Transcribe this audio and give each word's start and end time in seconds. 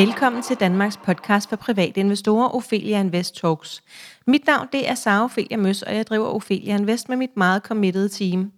Velkommen 0.00 0.42
til 0.42 0.56
Danmarks 0.56 0.96
podcast 0.96 1.48
for 1.48 1.56
private 1.56 2.00
investorer, 2.00 2.54
Ophelia 2.54 3.00
Invest 3.00 3.36
Talks. 3.36 3.82
Mit 4.26 4.46
navn 4.46 4.68
det 4.72 4.88
er 4.88 4.94
Sara 4.94 5.24
Ophelia 5.24 5.56
Møs, 5.56 5.82
og 5.82 5.96
jeg 5.96 6.06
driver 6.06 6.26
Ophelia 6.26 6.76
Invest 6.76 7.08
med 7.08 7.16
mit 7.16 7.36
meget 7.36 7.62
committed 7.62 8.08
team. 8.08 8.52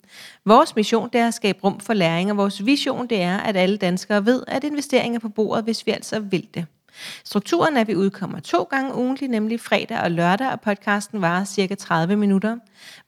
Vores 0.45 0.77
mission 0.77 1.09
det 1.13 1.21
er 1.21 1.27
at 1.27 1.35
skabe 1.35 1.59
rum 1.65 1.81
for 1.81 1.95
læring, 1.95 2.31
og 2.31 2.37
vores 2.37 2.67
vision 2.67 3.07
det 3.07 3.23
er, 3.23 3.37
at 3.39 3.57
alle 3.57 3.77
danskere 3.77 4.27
ved, 4.27 4.43
at 4.49 4.65
investeringer 4.65 5.19
er 5.19 5.21
på 5.21 5.29
bordet, 5.29 5.65
hvis 5.65 5.87
vi 5.87 5.93
altså 5.93 6.21
vil 6.21 6.49
det. 6.55 6.67
Strukturen 7.25 7.77
er, 7.77 7.81
at 7.81 7.89
vi 7.89 7.97
udkommer 7.97 8.41
to 8.41 8.63
gange 8.63 8.95
ugentlig, 8.95 9.29
nemlig 9.29 9.61
fredag 9.61 10.01
og 10.01 10.11
lørdag, 10.11 10.53
og 10.53 10.61
podcasten 10.61 11.23
varer 11.23 11.45
cirka 11.45 11.75
30 11.75 12.17
minutter. 12.17 12.57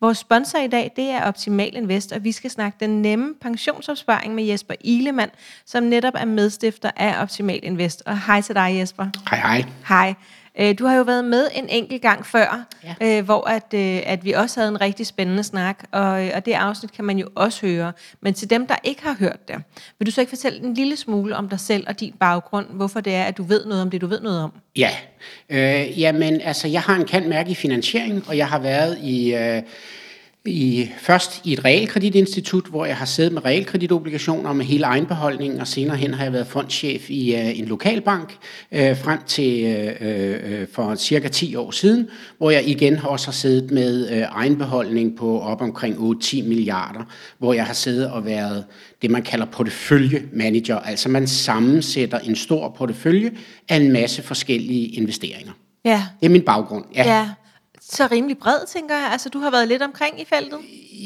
Vores 0.01 0.19
sponsor 0.19 0.59
i 0.59 0.69
dag, 0.69 0.93
det 0.97 1.05
er 1.05 1.25
Optimal 1.25 1.77
Invest, 1.77 2.13
og 2.13 2.25
vi 2.25 2.33
skal 2.33 2.51
snakke 2.51 2.77
den 2.81 3.03
nemme 3.03 3.35
pensionsopsparing 3.41 4.35
med 4.35 4.45
Jesper 4.45 4.75
Ilemann, 4.81 5.31
som 5.67 5.83
netop 5.83 6.15
er 6.17 6.25
medstifter 6.25 6.91
af 6.97 7.23
Optimal 7.23 7.61
Invest. 7.63 8.03
Og 8.07 8.27
hej 8.27 8.41
til 8.41 8.55
dig, 8.55 8.77
Jesper. 8.79 9.07
Hej, 9.31 9.39
hej. 9.39 9.65
Hej. 9.89 10.15
Øh, 10.61 10.79
du 10.79 10.87
har 10.87 10.97
jo 10.97 11.03
været 11.03 11.25
med 11.25 11.49
en 11.55 11.69
enkelt 11.69 12.03
gang 12.03 12.27
før, 12.27 12.67
ja. 12.85 13.19
øh, 13.19 13.25
hvor 13.25 13.49
at, 13.49 13.75
øh, 13.75 14.03
at 14.07 14.25
vi 14.25 14.33
også 14.33 14.61
havde 14.61 14.69
en 14.69 14.81
rigtig 14.81 15.07
spændende 15.07 15.43
snak, 15.43 15.85
og, 15.93 16.11
og 16.11 16.47
det 16.47 16.53
afsnit 16.53 16.93
kan 16.93 17.05
man 17.05 17.19
jo 17.19 17.29
også 17.35 17.67
høre. 17.67 17.93
Men 18.21 18.35
til 18.35 18.51
dem, 18.51 18.67
der 18.67 18.75
ikke 18.85 19.03
har 19.03 19.17
hørt 19.19 19.49
det, 19.49 19.57
vil 19.99 20.07
du 20.07 20.11
så 20.11 20.21
ikke 20.21 20.31
fortælle 20.31 20.59
en 20.59 20.75
lille 20.75 20.97
smule 20.97 21.37
om 21.37 21.49
dig 21.49 21.61
selv 21.61 21.85
og 21.89 22.01
din 22.01 22.15
baggrund, 22.21 22.67
hvorfor 22.71 23.01
det 23.01 23.15
er, 23.15 23.25
at 23.25 23.37
du 23.37 23.43
ved 23.43 23.67
noget 23.67 23.83
om 23.83 23.91
det, 23.91 24.01
du 24.01 24.07
ved 24.07 24.21
noget 24.21 24.43
om? 24.43 24.53
Ja, 24.77 24.91
øh, 25.49 26.01
jamen 26.01 26.41
altså, 26.41 26.69
jeg 26.69 26.81
har 26.81 26.97
en 26.97 27.05
kendt 27.05 27.29
mærke 27.29 27.51
i 27.51 27.55
finansiering, 27.55 28.25
og 28.29 28.37
jeg 28.37 28.49
har 28.49 28.59
været 28.59 28.99
i... 29.03 29.35
Øh, 29.35 29.63
i, 30.47 30.91
først 30.99 31.41
i 31.45 31.53
et 31.53 31.65
realkreditinstitut, 31.65 32.67
hvor 32.67 32.85
jeg 32.85 32.97
har 32.97 33.07
siddet 33.07 33.33
med 33.33 33.45
realkreditobligationer 33.45 34.53
med 34.53 34.65
hele 34.65 34.85
egenbeholdningen, 34.85 35.61
og 35.61 35.67
senere 35.67 35.97
hen 35.97 36.15
har 36.15 36.25
jeg 36.25 36.33
været 36.33 36.47
fondschef 36.47 37.11
i 37.11 37.35
uh, 37.35 37.59
en 37.59 37.65
lokalbank 37.65 38.37
uh, 38.73 38.79
frem 38.79 39.19
til 39.27 39.87
uh, 40.01 40.07
uh, 40.07 40.69
for 40.73 40.95
cirka 40.95 41.29
10 41.29 41.57
år 41.57 41.71
siden, 41.71 42.09
hvor 42.39 42.51
jeg 42.51 42.69
igen 42.69 42.99
også 43.05 43.27
har 43.27 43.33
siddet 43.33 43.71
med 43.71 44.11
uh, 44.13 44.19
egenbeholdning 44.19 45.17
på 45.17 45.41
op 45.41 45.63
omkring 45.63 45.97
8-10 45.97 46.43
milliarder, 46.43 47.01
hvor 47.39 47.53
jeg 47.53 47.67
har 47.67 47.75
siddet 47.75 48.11
og 48.11 48.25
været 48.25 48.65
det, 49.03 49.11
man 49.11 49.23
kalder 49.23 49.47
porteføljemanager, 49.47 50.79
altså 50.79 51.09
man 51.09 51.27
sammensætter 51.27 52.19
en 52.19 52.37
stor 52.37 52.75
portefølje 52.79 53.31
af 53.69 53.77
en 53.77 53.93
masse 53.93 54.23
forskellige 54.23 54.87
investeringer. 54.87 55.53
Ja. 55.85 56.03
Det 56.21 56.27
er 56.27 56.31
min 56.31 56.43
baggrund. 56.43 56.85
Ja. 56.95 57.17
ja 57.17 57.29
så 57.95 58.09
rimelig 58.11 58.39
bred, 58.39 58.67
tænker 58.67 58.95
jeg. 58.95 59.09
Altså, 59.13 59.29
du 59.29 59.39
har 59.39 59.51
været 59.51 59.69
lidt 59.69 59.83
omkring 59.83 60.21
i 60.21 60.25
feltet. 60.25 60.59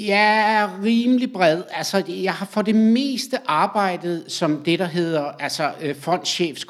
Ja, 0.07 0.69
rimelig 0.85 1.33
bred. 1.33 1.63
Altså, 1.71 2.03
jeg 2.09 2.33
har 2.33 2.47
for 2.47 2.63
det 2.63 2.75
meste 2.75 3.39
arbejdet 3.47 4.25
som 4.29 4.63
det, 4.65 4.79
der 4.79 4.85
hedder 4.85 5.25
altså, 5.39 5.71
øh, 5.81 5.97
fondschef, 5.97 6.65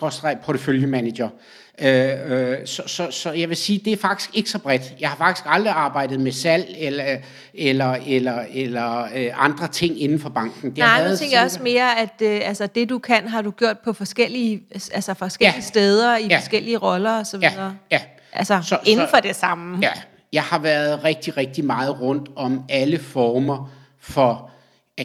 porteføljemanager. 0.44 1.28
Øh, 1.80 2.10
øh, 2.26 2.56
så, 2.64 2.82
så, 2.86 3.10
så 3.10 3.32
jeg 3.32 3.48
vil 3.48 3.56
sige, 3.56 3.80
det 3.84 3.92
er 3.92 3.96
faktisk 3.96 4.30
ikke 4.34 4.50
så 4.50 4.58
bredt. 4.58 4.82
Jeg 5.00 5.08
har 5.08 5.16
faktisk 5.16 5.46
aldrig 5.48 5.72
arbejdet 5.72 6.20
med 6.20 6.32
salg 6.32 6.74
eller, 6.78 7.16
eller, 7.54 7.96
eller, 8.06 8.44
eller 8.54 9.02
øh, 9.14 9.44
andre 9.44 9.68
ting 9.68 10.02
inden 10.02 10.20
for 10.20 10.28
banken. 10.28 10.70
Det 10.70 10.78
Nej, 10.78 11.08
nu 11.08 11.16
tænker 11.16 11.36
jeg 11.36 11.44
også 11.44 11.62
mere, 11.62 11.98
at 11.98 12.22
øh, 12.22 12.40
altså, 12.44 12.66
det 12.66 12.88
du 12.88 12.98
kan, 12.98 13.28
har 13.28 13.42
du 13.42 13.50
gjort 13.50 13.78
på 13.78 13.92
forskellige, 13.92 14.62
altså 14.92 15.14
forskellige 15.14 15.54
ja. 15.54 15.60
steder, 15.60 16.16
i 16.16 16.26
ja. 16.26 16.38
forskellige 16.38 16.76
roller 16.76 17.20
osv. 17.20 17.40
Ja, 17.42 17.70
ja. 17.90 18.00
Altså 18.32 18.60
så, 18.62 18.78
inden 18.84 19.06
så, 19.06 19.10
for 19.10 19.20
det 19.20 19.36
samme. 19.36 19.78
Ja, 19.82 19.92
jeg 20.32 20.42
har 20.42 20.58
været 20.58 21.04
rigtig, 21.04 21.36
rigtig 21.36 21.64
meget 21.64 22.00
rundt 22.00 22.28
om 22.36 22.64
alle 22.68 22.98
former 22.98 23.70
for, 24.00 24.50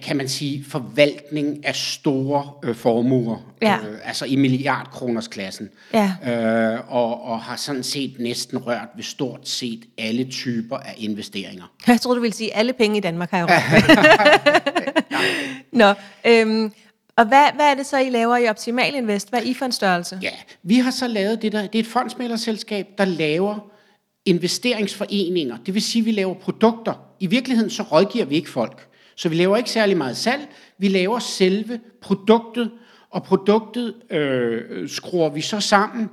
kan 0.04 0.18
man 0.18 0.30
sige, 0.30 0.66
forvaltning 0.70 1.66
af 1.66 1.76
store 1.76 2.52
øh, 2.64 2.76
formuer. 2.76 3.38
Ja. 3.62 3.78
Øh, 3.78 3.98
altså 4.04 4.26
i 4.26 4.36
milliardkroners 4.36 5.28
klassen. 5.28 5.70
Ja. 5.94 6.14
Øh, 6.28 6.80
og, 6.88 7.24
og 7.24 7.42
har 7.42 7.56
sådan 7.56 7.84
set 7.84 8.16
næsten 8.20 8.58
rørt 8.58 8.88
ved 8.96 9.04
stort 9.04 9.50
set 9.50 9.84
alle 9.98 10.24
typer 10.24 10.78
af 10.78 10.96
investeringer. 10.98 11.72
Jeg 11.88 12.02
tror 12.02 12.14
du 12.14 12.22
ville 12.22 12.36
sige, 12.36 12.56
alle 12.56 12.74
penge 12.74 12.98
i 12.98 13.02
Danmark 13.02 13.32
har 13.32 13.38
jeg 13.38 13.48
rørt 13.50 14.74
Nå, 15.82 15.94
øhm, 16.26 16.72
og 17.18 17.26
hvad, 17.26 17.46
hvad 17.56 17.66
er 17.66 17.74
det 17.76 17.86
så, 17.86 17.98
I 17.98 18.10
laver 18.10 18.38
i 18.38 18.48
Optimal 18.48 18.96
Invest? 18.96 19.30
Hvad 19.30 19.40
er 19.40 19.44
I 19.44 19.54
for 19.54 19.66
en 19.66 19.72
størrelse? 19.72 20.20
Ja, 20.22 20.32
vi 20.64 20.76
har 20.76 20.92
så 20.92 21.08
lavet 21.08 21.42
det 21.42 21.52
der, 21.52 21.62
det 21.62 21.76
er 21.76 21.80
et 21.80 21.88
fondsmælerselskab, 21.88 22.88
der 22.98 23.06
laver 23.06 23.70
investeringsforeninger. 24.26 25.58
Det 25.66 25.74
vil 25.74 25.82
sige, 25.82 26.02
at 26.02 26.06
vi 26.06 26.12
laver 26.12 26.34
produkter. 26.34 26.94
I 27.20 27.28
virkeligheden 27.28 27.70
så 27.70 27.84
rådgiver 27.84 28.26
vi 28.26 28.36
ikke 28.36 28.50
folk. 28.50 28.88
Så 29.16 29.30
vi 29.30 29.36
laver 29.36 29.58
ikke 29.58 29.70
særlig 29.70 29.98
meget 29.98 30.18
salg. 30.18 30.48
Vi 30.78 30.88
laver 30.88 31.20
selve 31.20 31.80
produktet, 32.02 32.72
og 33.10 33.24
produktet 33.24 33.94
øh, 34.10 34.90
skruer 34.90 35.30
vi 35.30 35.42
så 35.42 35.60
sammen 35.60 36.10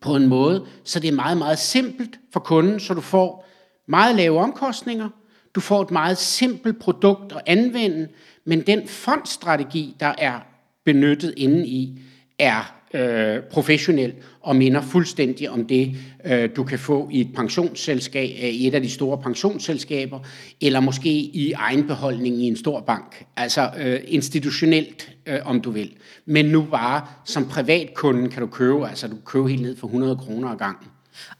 på 0.00 0.16
en 0.16 0.26
måde, 0.26 0.66
så 0.84 1.00
det 1.00 1.08
er 1.08 1.12
meget, 1.12 1.38
meget 1.38 1.58
simpelt 1.58 2.18
for 2.32 2.40
kunden, 2.40 2.80
så 2.80 2.94
du 2.94 3.00
får 3.00 3.48
meget 3.88 4.16
lave 4.16 4.38
omkostninger, 4.38 5.08
du 5.54 5.60
får 5.60 5.82
et 5.82 5.90
meget 5.90 6.18
simpelt 6.18 6.78
produkt 6.78 7.32
at 7.32 7.42
anvende, 7.46 8.08
men 8.46 8.60
den 8.60 8.88
fondstrategi, 8.88 9.96
der 10.00 10.14
er 10.18 10.40
benyttet 10.84 11.34
inde 11.36 11.66
i, 11.66 12.00
er 12.38 12.76
øh, 12.94 13.42
professionel 13.42 14.12
og 14.40 14.56
minder 14.56 14.80
fuldstændig 14.80 15.50
om 15.50 15.66
det, 15.66 15.96
øh, 16.24 16.50
du 16.56 16.64
kan 16.64 16.78
få 16.78 17.08
i 17.12 17.20
et 17.20 17.34
pensionsselskab, 17.34 18.30
øh, 18.42 18.48
i 18.48 18.66
et 18.66 18.74
af 18.74 18.82
de 18.82 18.90
store 18.90 19.18
pensionsselskaber, 19.18 20.20
eller 20.60 20.80
måske 20.80 21.10
i 21.10 21.52
egenbeholdning 21.52 22.36
i 22.36 22.46
en 22.46 22.56
stor 22.56 22.80
bank. 22.80 23.24
Altså 23.36 23.70
øh, 23.78 24.00
institutionelt, 24.06 25.12
øh, 25.26 25.38
om 25.44 25.60
du 25.60 25.70
vil. 25.70 25.92
Men 26.26 26.44
nu 26.44 26.62
bare 26.62 27.06
som 27.24 27.48
privatkunde 27.48 28.28
kan 28.28 28.42
du 28.42 28.48
købe, 28.48 28.88
altså 28.88 29.08
du 29.08 29.14
kan 29.14 29.24
købe 29.24 29.48
helt 29.48 29.62
ned 29.62 29.76
for 29.76 29.86
100 29.86 30.16
kroner 30.16 30.48
ad 30.48 30.56
gangen. 30.56 30.88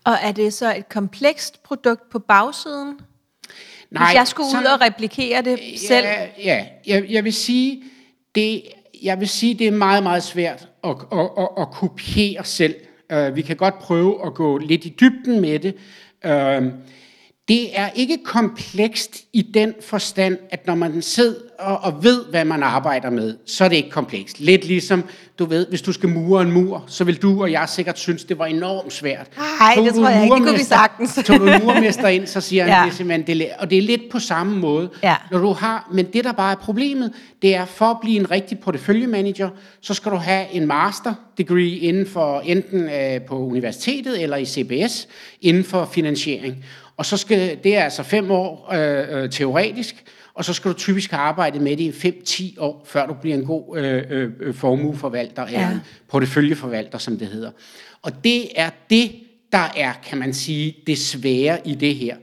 Og 0.05 0.13
er 0.23 0.33
det 0.33 0.53
så 0.53 0.77
et 0.77 0.89
komplekst 0.89 1.63
produkt 1.63 2.11
på 2.11 2.19
bagsiden? 2.19 3.01
Nej, 3.91 4.07
Hvis 4.07 4.15
jeg 4.15 4.27
skulle 4.27 4.51
sådan, 4.51 4.67
ud 4.67 4.71
og 4.71 4.81
replikere 4.81 5.43
det 5.43 5.59
ja, 5.73 5.77
selv? 5.77 6.07
Ja, 6.45 6.67
jeg, 6.87 7.05
jeg 7.11 7.25
vil 7.25 7.33
sige, 7.33 7.83
det, 8.35 8.63
jeg 9.03 9.21
vil 9.21 9.29
sige, 9.29 9.55
det 9.55 9.67
er 9.67 9.73
meget, 9.73 10.03
meget 10.03 10.23
svært 10.23 10.69
at, 10.85 10.97
at, 11.13 11.19
at, 11.39 11.49
at 11.59 11.71
kopiere 11.71 12.45
selv. 12.45 12.75
Uh, 13.13 13.37
vi 13.37 13.43
kan 13.43 13.57
godt 13.57 13.79
prøve 13.79 14.27
at 14.27 14.35
gå 14.35 14.59
lidt 14.59 14.85
i 14.85 14.97
dybden 15.01 15.41
med 15.41 15.59
det. 15.59 15.75
Uh, 16.25 16.73
det 17.49 17.79
er 17.79 17.91
ikke 17.95 18.19
komplekst 18.25 19.25
i 19.33 19.43
den 19.43 19.75
forstand, 19.81 20.39
at 20.51 20.67
når 20.67 20.75
man 20.75 21.03
sidder 21.03 21.41
og, 21.59 21.79
og 21.79 22.05
ved, 22.05 22.25
hvad 22.25 22.45
man 22.45 22.63
arbejder 22.63 23.11
med, 23.11 23.37
så 23.47 23.65
er 23.65 23.69
det 23.69 23.77
ikke 23.77 23.91
komplekst. 23.91 24.41
Lidt 24.41 24.65
ligesom, 24.65 25.05
du 25.39 25.45
ved, 25.45 25.67
hvis 25.67 25.83
du 25.83 25.93
skal 25.93 26.09
mure 26.09 26.43
en 26.43 26.53
mur, 26.53 26.85
så 26.87 27.05
vil 27.05 27.23
du 27.23 27.43
og 27.43 27.53
jeg 27.53 27.69
sikkert 27.69 27.99
synes, 27.99 28.25
det 28.25 28.39
var 28.39 28.47
enormt 28.47 28.93
svært. 28.93 29.27
Nej, 29.37 29.85
det 29.85 29.95
tror 29.95 30.09
jeg 30.09 30.23
ikke, 30.23 30.35
det 30.35 30.43
kunne 30.43 30.59
vi 30.59 30.65
sagtens. 30.65 31.19
tog 31.25 31.41
du 31.41 31.47
en 31.47 31.65
murmester 31.65 32.09
ind, 32.09 32.27
så 32.27 32.41
siger 32.41 32.65
han, 32.65 32.73
ja. 32.73 32.85
det 32.85 32.93
er 32.93 32.97
simpelthen, 32.97 33.41
det, 33.41 33.49
og 33.59 33.71
det 33.71 33.79
er 33.79 33.83
lidt 33.83 34.03
på 34.11 34.19
samme 34.19 34.59
måde. 34.59 34.91
Ja. 35.03 35.17
Når 35.31 35.39
du 35.39 35.53
har, 35.53 35.89
men 35.93 36.07
det, 36.13 36.25
der 36.25 36.33
bare 36.33 36.53
er 36.53 36.57
problemet, 36.57 37.13
det 37.43 37.55
er, 37.55 37.65
for 37.65 37.85
at 37.85 37.97
blive 38.01 38.21
en 38.21 38.31
rigtig 38.31 38.59
porteføljemanager, 38.59 39.49
så 39.81 39.95
skal 39.95 40.13
du 40.13 40.17
have 40.17 40.47
en 40.53 40.67
master 40.67 41.15
degree 41.39 41.77
inden 41.77 42.07
for 42.07 42.41
enten 42.41 42.81
øh, 42.81 43.21
på 43.21 43.39
universitetet 43.39 44.23
eller 44.23 44.37
i 44.37 44.45
CBS, 44.45 45.09
inden 45.43 45.65
for 45.65 45.89
finansiering. 45.93 46.65
Og 46.97 47.07
så 47.07 47.17
skal, 47.17 47.59
det 47.65 47.77
er 47.77 47.85
altså 47.85 48.03
fem 48.03 48.31
år 48.31 48.73
øh, 48.75 49.23
øh, 49.23 49.31
teoretisk, 49.31 50.05
og 50.35 50.45
så 50.45 50.53
skal 50.53 50.71
du 50.71 50.77
typisk 50.77 51.11
have 51.11 51.21
arbejdet 51.21 51.63
med 51.63 51.77
det 51.77 52.05
i 52.05 52.09
5-10 52.57 52.61
år, 52.61 52.83
før 52.87 53.07
du 53.07 53.15
bliver 53.15 53.37
en 53.37 53.45
god 53.45 53.79
øh, 53.79 54.05
øh, 54.11 54.31
øh, 54.41 54.55
formueforvalter, 54.55 55.43
ja. 55.43 55.49
eller 55.49 55.71
en 55.71 55.81
porteføljeforvalter, 56.09 56.99
som 56.99 57.19
det 57.19 57.29
hedder. 57.29 57.51
Og 58.03 58.25
det 58.25 58.61
er 58.61 58.71
det, 58.91 59.13
der 59.53 59.73
er, 59.77 59.93
kan 59.93 60.19
man 60.19 60.35
sige, 60.35 60.77
det 60.87 60.99
svære 60.99 61.69
i 61.69 61.75
det 61.75 61.95
her. 61.95 62.17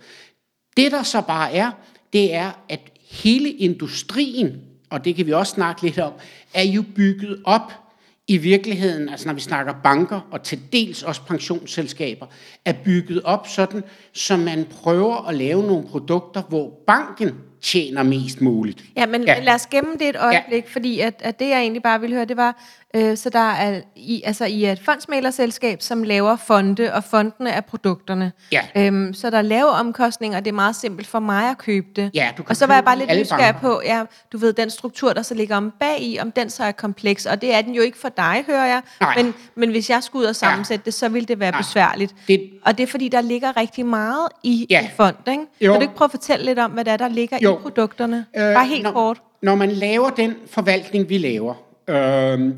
Det, 0.77 0.91
der 0.91 1.03
så 1.03 1.21
bare 1.21 1.53
er, 1.53 1.71
det 2.13 2.35
er, 2.35 2.51
at 2.69 2.79
hele 3.09 3.49
industrien, 3.49 4.61
og 4.89 5.05
det 5.05 5.15
kan 5.15 5.25
vi 5.25 5.31
også 5.31 5.53
snakke 5.53 5.81
lidt 5.81 5.99
om, 5.99 6.13
er 6.53 6.63
jo 6.63 6.83
bygget 6.95 7.41
op 7.45 7.82
i 8.27 8.37
virkeligheden, 8.37 9.09
altså 9.09 9.27
når 9.27 9.33
vi 9.33 9.41
snakker 9.41 9.73
banker 9.83 10.27
og 10.31 10.43
til 10.43 10.59
dels 10.73 11.03
også 11.03 11.21
pensionsselskaber, 11.21 12.25
er 12.65 12.73
bygget 12.85 13.21
op 13.23 13.47
sådan, 13.47 13.83
så 14.13 14.37
man 14.37 14.65
prøver 14.65 15.27
at 15.27 15.35
lave 15.35 15.63
nogle 15.63 15.87
produkter, 15.87 16.41
hvor 16.41 16.83
banken 16.87 17.35
tjener 17.63 18.03
mest 18.03 18.41
muligt. 18.41 18.83
Ja, 18.97 19.05
men 19.05 19.23
ja. 19.23 19.39
lad 19.39 19.53
os 19.53 19.67
gemme 19.67 19.91
det 19.99 20.09
et 20.09 20.15
øjeblik, 20.15 20.63
ja. 20.63 20.69
fordi 20.73 20.99
at, 20.99 21.13
at 21.19 21.39
det 21.39 21.49
jeg 21.49 21.59
egentlig 21.59 21.83
bare 21.83 22.01
ville 22.01 22.15
høre, 22.15 22.25
det 22.25 22.37
var, 22.37 22.63
øh, 22.95 23.17
så 23.17 23.29
der 23.29 23.51
er 23.51 23.81
i, 23.95 24.21
altså 24.25 24.45
i 24.45 24.65
et 24.65 24.79
fondsmælerselskab, 24.79 25.81
som 25.81 26.03
laver 26.03 26.35
fonde, 26.35 26.93
og 26.93 27.03
fondene 27.03 27.49
er 27.49 27.61
produkterne. 27.61 28.31
Ja. 28.51 28.61
Øhm, 28.75 29.13
så 29.13 29.29
der 29.29 29.37
er 29.37 29.41
lave 29.41 29.69
omkostninger, 29.69 30.37
og 30.37 30.45
det 30.45 30.51
er 30.51 30.55
meget 30.55 30.75
simpelt 30.75 31.07
for 31.07 31.19
mig 31.19 31.49
at 31.49 31.57
købe 31.57 31.87
det. 31.95 32.11
Ja, 32.13 32.29
du 32.37 32.43
kan 32.43 32.49
og 32.49 32.55
så 32.55 32.65
var 32.65 32.73
jeg 32.73 32.85
bare 32.85 32.97
lidt 32.97 33.09
nysgerrig 33.19 33.55
på, 33.61 33.81
ja, 33.85 34.03
du 34.31 34.37
ved, 34.37 34.53
den 34.53 34.69
struktur, 34.69 35.13
der 35.13 35.21
så 35.21 35.33
ligger 35.33 35.57
om 35.57 35.73
bag 35.79 36.01
i, 36.01 36.19
om 36.19 36.31
den 36.31 36.49
så 36.49 36.63
er 36.63 36.71
kompleks, 36.71 37.25
og 37.25 37.41
det 37.41 37.53
er 37.53 37.61
den 37.61 37.75
jo 37.75 37.81
ikke 37.81 37.97
for 37.97 38.09
dig, 38.09 38.43
hører 38.47 38.65
jeg. 38.65 38.81
Nej. 39.01 39.23
Men, 39.23 39.33
men 39.55 39.69
hvis 39.69 39.89
jeg 39.89 40.03
skulle 40.03 40.23
ud 40.23 40.29
og 40.29 40.35
sammensætte 40.35 40.81
ja. 40.81 40.85
det, 40.85 40.93
så 40.93 41.09
ville 41.09 41.25
det 41.25 41.39
være 41.39 41.51
Nej. 41.51 41.59
besværligt. 41.59 42.15
Det... 42.27 42.49
Og 42.65 42.77
det 42.77 42.83
er 42.83 42.87
fordi, 42.87 43.09
der 43.09 43.21
ligger 43.21 43.57
rigtig 43.57 43.85
meget 43.85 44.27
i 44.43 44.67
ja. 44.69 44.81
en 44.81 44.89
fond, 44.97 45.15
ikke? 45.27 45.43
Jo. 45.61 45.71
Kan 45.71 45.79
du 45.79 45.81
ikke 45.81 45.95
prøve 45.95 46.05
at 46.05 46.11
fortælle 46.11 46.45
lidt 46.45 46.59
om, 46.59 46.71
hvad 46.71 46.85
der 46.85 46.91
er, 46.91 46.97
der 46.97 47.07
ligger 47.07 47.37
jo. 47.41 47.52
i 47.52 47.52
produkterne? 47.61 48.25
Øh, 48.37 48.41
bare 48.41 48.67
helt 48.67 48.83
når, 48.83 48.91
kort. 48.91 49.21
Når 49.41 49.55
man 49.55 49.71
laver 49.71 50.09
den 50.09 50.35
forvaltning, 50.47 51.09
vi 51.09 51.17
laver, 51.17 51.53
øh, 51.87 52.51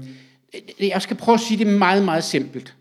jeg 0.79 1.01
skal 1.01 1.17
prøve 1.17 1.33
at 1.33 1.39
sige 1.41 1.65
det 1.65 1.67
meget, 1.67 2.03
meget 2.03 2.23
simpelt. 2.23 2.73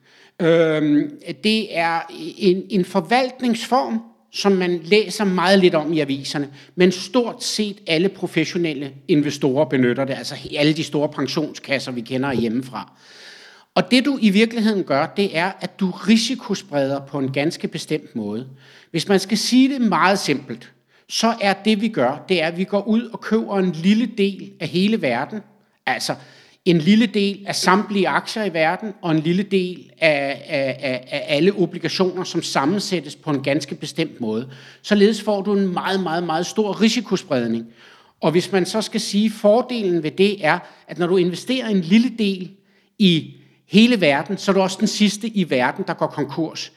Øh, 0.42 1.10
det 1.44 1.78
er 1.78 2.00
en, 2.36 2.62
en 2.70 2.84
forvaltningsform, 2.84 4.00
som 4.32 4.52
man 4.52 4.80
læser 4.84 5.24
meget 5.24 5.58
lidt 5.58 5.74
om 5.74 5.92
i 5.92 6.00
aviserne, 6.00 6.48
men 6.74 6.92
stort 6.92 7.44
set 7.44 7.76
alle 7.86 8.08
professionelle 8.08 8.92
investorer 9.08 9.64
benytter 9.64 10.04
det, 10.04 10.14
altså 10.14 10.34
alle 10.56 10.72
de 10.72 10.84
store 10.84 11.08
pensionskasser, 11.08 11.92
vi 11.92 12.00
kender 12.00 12.32
hjemmefra. 12.32 12.92
Og 13.74 13.90
det 13.90 14.04
du 14.04 14.18
i 14.20 14.30
virkeligheden 14.30 14.84
gør, 14.84 15.06
det 15.16 15.36
er, 15.38 15.52
at 15.60 15.80
du 15.80 15.90
risikospreder 15.90 17.00
på 17.00 17.18
en 17.18 17.32
ganske 17.32 17.68
bestemt 17.68 18.16
måde. 18.16 18.46
Hvis 18.90 19.08
man 19.08 19.20
skal 19.20 19.38
sige 19.38 19.68
det 19.68 19.80
meget 19.80 20.18
simpelt, 20.18 20.72
så 21.08 21.34
er 21.40 21.52
det 21.52 21.80
vi 21.80 21.88
gør, 21.88 22.24
det 22.28 22.42
er, 22.42 22.46
at 22.46 22.58
vi 22.58 22.64
går 22.64 22.82
ud 22.82 23.02
og 23.02 23.20
køber 23.20 23.58
en 23.58 23.72
lille 23.72 24.06
del 24.06 24.52
af 24.60 24.68
hele 24.68 25.02
verden, 25.02 25.40
altså 25.86 26.14
en 26.64 26.78
lille 26.78 27.06
del 27.06 27.44
af 27.46 27.54
samtlige 27.54 28.08
aktier 28.08 28.44
i 28.44 28.54
verden, 28.54 28.92
og 29.02 29.10
en 29.10 29.18
lille 29.18 29.42
del 29.42 29.90
af, 29.98 30.42
af, 30.48 30.78
af, 30.80 31.04
af 31.10 31.24
alle 31.28 31.52
obligationer, 31.52 32.24
som 32.24 32.42
sammensættes 32.42 33.16
på 33.16 33.30
en 33.30 33.42
ganske 33.42 33.74
bestemt 33.74 34.20
måde. 34.20 34.48
Således 34.82 35.22
får 35.22 35.42
du 35.42 35.56
en 35.56 35.72
meget, 35.72 36.00
meget, 36.00 36.22
meget 36.22 36.46
stor 36.46 36.80
risikospredning. 36.80 37.66
Og 38.20 38.30
hvis 38.30 38.52
man 38.52 38.66
så 38.66 38.82
skal 38.82 39.00
sige, 39.00 39.30
fordelen 39.30 40.02
ved 40.02 40.10
det 40.10 40.44
er, 40.44 40.58
at 40.88 40.98
når 40.98 41.06
du 41.06 41.16
investerer 41.16 41.68
en 41.68 41.80
lille 41.80 42.12
del 42.18 42.50
i 42.98 43.34
hele 43.66 44.00
verden, 44.00 44.38
så 44.38 44.50
er 44.50 44.54
du 44.54 44.60
også 44.60 44.76
den 44.80 44.88
sidste 44.88 45.28
i 45.28 45.50
verden, 45.50 45.84
der 45.86 45.94
går 45.94 46.06
konkurs. 46.06 46.72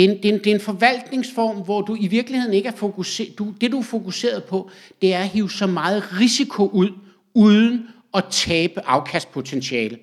Det 0.00 0.08
er, 0.08 0.12
en, 0.12 0.22
det, 0.22 0.28
er 0.28 0.32
en, 0.34 0.38
det 0.38 0.46
er 0.50 0.54
en 0.54 0.60
forvaltningsform, 0.60 1.56
hvor 1.56 1.82
du 1.82 1.96
i 2.00 2.06
virkeligheden 2.06 2.54
ikke 2.54 2.68
er 2.68 2.76
fokuseret. 2.76 3.38
Du, 3.38 3.54
det, 3.60 3.72
du 3.72 3.78
er 3.78 3.82
fokuseret 3.82 4.44
på, 4.44 4.70
det 5.02 5.14
er 5.14 5.18
at 5.18 5.28
hive 5.28 5.50
så 5.50 5.66
meget 5.66 6.20
risiko 6.20 6.66
ud, 6.66 6.90
uden 7.34 7.82
at 8.14 8.24
tabe 8.30 8.80
afkastpotentiale. 8.86 9.98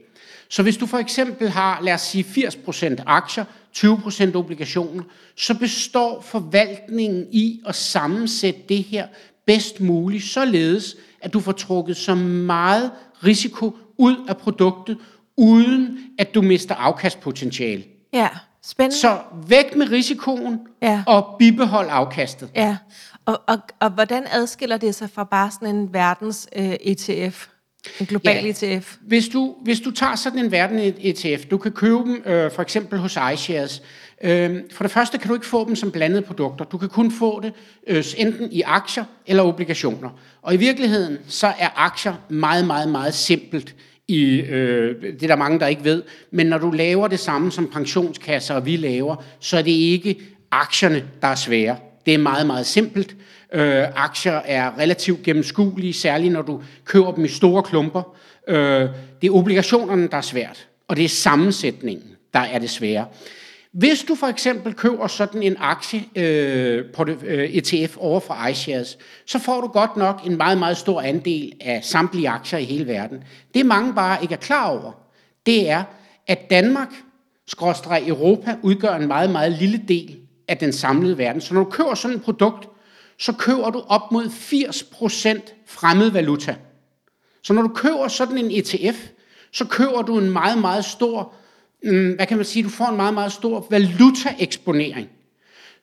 Så 0.49 0.63
hvis 0.63 0.77
du 0.77 0.85
for 0.85 0.97
eksempel 0.97 1.49
har, 1.49 1.81
lad 1.81 1.94
os 1.94 2.01
sige, 2.01 2.23
80% 2.23 3.03
aktier, 3.05 3.45
20% 3.77 4.35
obligationer, 4.35 5.03
så 5.35 5.53
består 5.59 6.21
forvaltningen 6.21 7.27
i 7.31 7.61
at 7.65 7.75
sammensætte 7.75 8.59
det 8.69 8.83
her 8.83 9.07
bedst 9.45 9.81
muligt, 9.81 10.23
således 10.23 10.95
at 11.21 11.33
du 11.33 11.39
får 11.39 11.51
trukket 11.51 11.97
så 11.97 12.15
meget 12.15 12.91
risiko 13.23 13.77
ud 13.97 14.15
af 14.27 14.38
produktet, 14.38 14.97
uden 15.38 15.99
at 16.17 16.35
du 16.35 16.41
mister 16.41 16.75
afkastpotentiale. 16.75 17.83
Ja, 18.13 18.27
spændende. 18.67 18.97
Så 18.99 19.19
væk 19.47 19.75
med 19.75 19.91
risikoen 19.91 20.59
Ja. 20.81 21.03
og 21.07 21.35
bibehold 21.39 21.87
afkastet. 21.91 22.49
Ja, 22.55 22.77
og, 23.25 23.41
og, 23.47 23.57
og 23.79 23.89
hvordan 23.89 24.23
adskiller 24.31 24.77
det 24.77 24.95
sig 24.95 25.09
fra 25.09 25.23
bare 25.23 25.51
sådan 25.51 25.75
en 25.75 25.93
verdens 25.93 26.49
øh, 26.55 26.73
ETF? 26.81 27.47
En 27.99 28.05
global 28.05 28.35
E 28.45 28.53
Ja. 28.61 28.77
ETF? 28.77 28.95
Hvis 29.01 29.27
du, 29.27 29.55
hvis 29.63 29.79
du 29.79 29.91
tager 29.91 30.15
sådan 30.15 30.39
en 30.39 30.51
verden 30.51 30.93
ETF, 30.97 31.45
du 31.45 31.57
kan 31.57 31.71
købe 31.71 31.97
dem 31.97 32.23
øh, 32.25 32.51
for 32.51 32.61
eksempel 32.61 32.99
hos 32.99 33.17
iShares. 33.33 33.81
Øh, 34.23 34.61
for 34.71 34.83
det 34.83 34.91
første 34.91 35.17
kan 35.17 35.27
du 35.27 35.33
ikke 35.33 35.45
få 35.45 35.67
dem 35.67 35.75
som 35.75 35.91
blandede 35.91 36.21
produkter. 36.21 36.65
Du 36.65 36.77
kan 36.77 36.89
kun 36.89 37.11
få 37.11 37.41
det 37.41 37.53
øh, 37.87 38.03
enten 38.17 38.51
i 38.51 38.61
aktier 38.61 39.03
eller 39.27 39.43
obligationer. 39.43 40.09
Og 40.41 40.53
i 40.53 40.57
virkeligheden 40.57 41.17
så 41.27 41.47
er 41.59 41.69
aktier 41.75 42.13
meget, 42.29 42.67
meget, 42.67 42.89
meget 42.89 43.13
simpelt. 43.13 43.75
I, 44.07 44.42
øh, 44.42 45.01
det 45.01 45.24
er 45.24 45.27
der 45.27 45.36
mange, 45.36 45.59
der 45.59 45.68
ikke 45.68 45.83
ved. 45.83 46.04
Men 46.31 46.48
når 46.48 46.57
du 46.57 46.71
laver 46.71 47.07
det 47.07 47.19
samme 47.19 47.51
som 47.51 47.68
pensionskasser 47.68 48.56
og 48.56 48.65
vi 48.65 48.75
laver, 48.75 49.15
så 49.39 49.57
er 49.57 49.62
det 49.62 49.71
ikke 49.71 50.19
aktierne, 50.51 51.04
der 51.21 51.27
er 51.27 51.36
svære. 51.36 51.77
Det 52.06 52.13
er 52.13 52.18
meget, 52.18 52.48
meget 52.48 52.65
simpelt. 52.65 53.15
Øh, 53.54 53.83
aktier 53.95 54.42
er 54.45 54.80
relativt 54.80 55.24
gennemskuelige, 55.24 55.94
særligt 55.94 56.33
når 56.33 56.42
du 56.42 56.62
køber 56.86 57.12
dem 57.12 57.25
i 57.25 57.27
store 57.27 57.63
klumper. 57.63 58.18
Øh, 58.48 58.89
det 59.21 59.27
er 59.27 59.31
obligationerne, 59.31 60.07
der 60.07 60.18
er 60.18 60.21
svært, 60.21 60.68
og 60.88 60.95
det 60.95 61.06
er 61.06 61.09
sammensætningen, 61.09 62.07
der 62.33 62.39
er 62.39 62.59
det 62.59 62.69
svære. 62.69 63.06
Hvis 63.73 64.03
du 64.03 64.15
for 64.15 64.27
eksempel 64.27 64.73
køber 64.73 65.07
sådan 65.07 65.43
en 65.43 65.55
aktie 65.59 66.03
øh, 66.15 66.85
på 66.93 67.03
det, 67.03 67.23
øh, 67.23 67.49
ETF 67.49 67.97
over 67.97 68.19
fra 68.19 68.47
iShares, 68.47 68.97
så 69.25 69.39
får 69.39 69.61
du 69.61 69.67
godt 69.67 69.97
nok 69.97 70.21
en 70.25 70.37
meget, 70.37 70.57
meget 70.57 70.77
stor 70.77 71.01
andel 71.01 71.53
af 71.61 71.83
samtlige 71.83 72.29
aktier 72.29 72.59
i 72.59 72.63
hele 72.63 72.87
verden. 72.87 73.23
Det 73.53 73.65
mange 73.65 73.93
bare 73.93 74.21
ikke 74.21 74.33
er 74.33 74.39
klar 74.39 74.69
over, 74.69 74.91
det 75.45 75.69
er, 75.69 75.83
at 76.27 76.49
Danmark, 76.49 76.93
skråstreg 77.47 78.03
Europa, 78.07 78.55
udgør 78.61 78.95
en 78.95 79.07
meget, 79.07 79.29
meget 79.29 79.51
lille 79.51 79.83
del 79.87 80.17
af 80.47 80.57
den 80.57 80.73
samlede 80.73 81.17
verden. 81.17 81.41
Så 81.41 81.53
når 81.53 81.63
du 81.63 81.69
køber 81.69 81.95
sådan 81.95 82.17
et 82.17 82.23
produkt, 82.23 82.69
så 83.19 83.33
køber 83.33 83.69
du 83.69 83.83
op 83.87 84.11
mod 84.11 84.25
80% 84.25 85.65
fremmed 85.65 86.09
valuta. 86.09 86.55
Så 87.43 87.53
når 87.53 87.61
du 87.61 87.67
køber 87.67 88.07
sådan 88.07 88.37
en 88.37 88.51
ETF, 88.51 89.07
så 89.51 89.65
køber 89.65 90.01
du 90.01 90.19
en 90.19 90.31
meget, 90.31 90.57
meget 90.57 90.85
stor, 90.85 91.33
hvad 91.83 92.25
kan 92.27 92.38
man 92.38 92.45
sige, 92.45 92.63
du 92.63 92.69
får 92.69 92.85
en 92.85 92.95
meget, 92.95 93.13
meget 93.13 93.31
stor 93.31 93.68
valutaeksponering. 93.69 95.09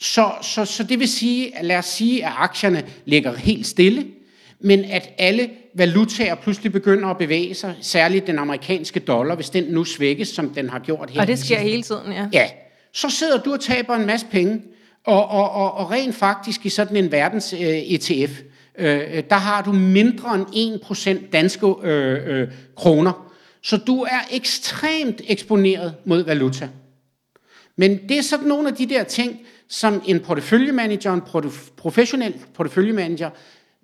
Så, 0.00 0.30
så, 0.42 0.64
så 0.64 0.82
det 0.82 0.98
vil 0.98 1.08
sige, 1.08 1.58
at 1.58 1.64
lad 1.64 1.76
os 1.76 1.86
sige, 1.86 2.26
at 2.26 2.32
aktierne 2.36 2.84
ligger 3.04 3.36
helt 3.36 3.66
stille, 3.66 4.06
men 4.60 4.84
at 4.84 5.10
alle 5.18 5.50
valutaer 5.74 6.34
pludselig 6.34 6.72
begynder 6.72 7.08
at 7.08 7.18
bevæge 7.18 7.54
sig, 7.54 7.74
særligt 7.80 8.26
den 8.26 8.38
amerikanske 8.38 9.00
dollar, 9.00 9.34
hvis 9.34 9.50
den 9.50 9.64
nu 9.64 9.84
svækkes, 9.84 10.28
som 10.28 10.50
den 10.50 10.68
har 10.68 10.78
gjort 10.78 11.10
her. 11.10 11.20
Og 11.20 11.26
det 11.26 11.38
de 11.38 11.44
sker 11.44 11.58
hele 11.58 11.82
tiden, 11.82 12.12
ja. 12.12 12.28
Ja, 12.32 12.48
så 12.92 13.10
sidder 13.10 13.38
du 13.42 13.52
og 13.52 13.60
taber 13.60 13.94
en 13.94 14.06
masse 14.06 14.26
penge, 14.30 14.62
og, 15.04 15.28
og, 15.28 15.50
og, 15.50 15.74
og 15.74 15.90
rent 15.90 16.14
faktisk 16.14 16.66
i 16.66 16.68
sådan 16.68 16.96
en 16.96 17.12
verdens 17.12 17.52
øh, 17.52 17.60
ETF, 17.60 18.40
øh, 18.78 19.22
der 19.30 19.36
har 19.36 19.62
du 19.62 19.72
mindre 19.72 20.46
end 20.52 20.80
1% 21.24 21.30
danske 21.32 21.66
øh, 21.82 22.40
øh, 22.40 22.48
kroner. 22.76 23.30
Så 23.64 23.76
du 23.76 24.02
er 24.02 24.20
ekstremt 24.30 25.20
eksponeret 25.24 25.94
mod 26.04 26.24
valuta. 26.24 26.68
Men 27.76 28.08
det 28.08 28.18
er 28.18 28.22
sådan 28.22 28.46
nogle 28.46 28.68
af 28.68 28.74
de 28.74 28.86
der 28.86 29.04
ting, 29.04 29.40
som 29.68 30.02
en 30.06 30.20
porteføljemanager, 30.20 31.12
en 31.12 31.22
professionel 31.76 32.34
porteføljemanager, 32.54 33.30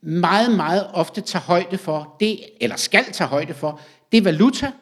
meget, 0.03 0.56
meget 0.56 0.87
ofte 0.93 1.21
tager 1.21 1.43
højde 1.43 1.79
for, 1.79 2.17
det, 2.21 2.41
eller 2.61 2.77
skal 2.77 3.05
tage 3.05 3.29
højde 3.29 3.55
for, 3.55 3.81
det 4.12 4.19
er 4.19 4.23
valuta, 4.23 4.73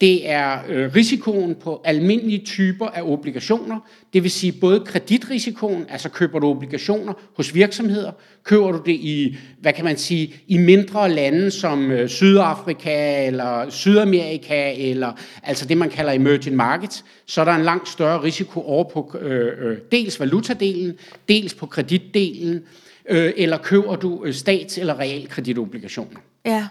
det 0.00 0.30
er 0.30 0.58
øh, 0.68 0.94
risikoen 0.94 1.54
på 1.54 1.80
almindelige 1.84 2.44
typer 2.44 2.86
af 2.86 3.02
obligationer, 3.02 3.80
det 4.12 4.22
vil 4.22 4.30
sige 4.30 4.52
både 4.52 4.80
kreditrisikoen, 4.80 5.86
altså 5.88 6.08
køber 6.08 6.38
du 6.38 6.46
obligationer 6.46 7.12
hos 7.36 7.54
virksomheder, 7.54 8.12
køber 8.44 8.72
du 8.72 8.82
det 8.86 8.92
i, 8.92 9.36
hvad 9.60 9.72
kan 9.72 9.84
man 9.84 9.96
sige, 9.96 10.34
i 10.46 10.58
mindre 10.58 11.10
lande 11.10 11.50
som 11.50 11.90
øh, 11.90 12.08
Sydafrika 12.08 13.26
eller 13.26 13.70
Sydamerika, 13.70 14.74
eller 14.76 15.12
altså 15.42 15.66
det 15.66 15.76
man 15.78 15.90
kalder 15.90 16.12
emerging 16.12 16.56
markets, 16.56 17.04
så 17.26 17.40
er 17.40 17.44
der 17.44 17.52
en 17.52 17.64
langt 17.64 17.88
større 17.88 18.22
risiko 18.22 18.62
over 18.62 18.84
på 18.84 19.18
øh, 19.20 19.70
øh, 19.70 19.78
dels 19.92 20.20
valutadelen, 20.20 20.94
dels 21.28 21.54
på 21.54 21.66
kreditdelen, 21.66 22.62
øh, 23.08 23.32
eller 23.36 23.58
køber 23.58 23.96
du 23.96 24.24
øh, 24.24 24.34
stats- 24.34 24.78
eller 24.78 24.98
realkreditobligationer. 24.98 26.20
Ja, 26.44 26.68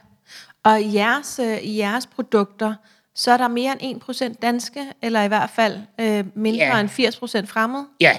og 0.63 0.93
jeres, 0.93 1.39
øh, 1.39 1.57
i 1.63 1.77
jeres 1.77 2.07
produkter, 2.07 2.73
så 3.15 3.31
er 3.31 3.37
der 3.37 3.47
mere 3.47 3.75
end 3.83 4.01
1% 4.33 4.33
danske, 4.41 4.79
eller 5.01 5.23
i 5.23 5.27
hvert 5.27 5.49
fald 5.55 5.77
øh, 6.01 6.23
mindre 6.35 6.65
Ja. 6.65 6.79
end 6.79 6.89
80% 6.89 7.45
fremmed. 7.45 7.83
Ja, 8.01 8.11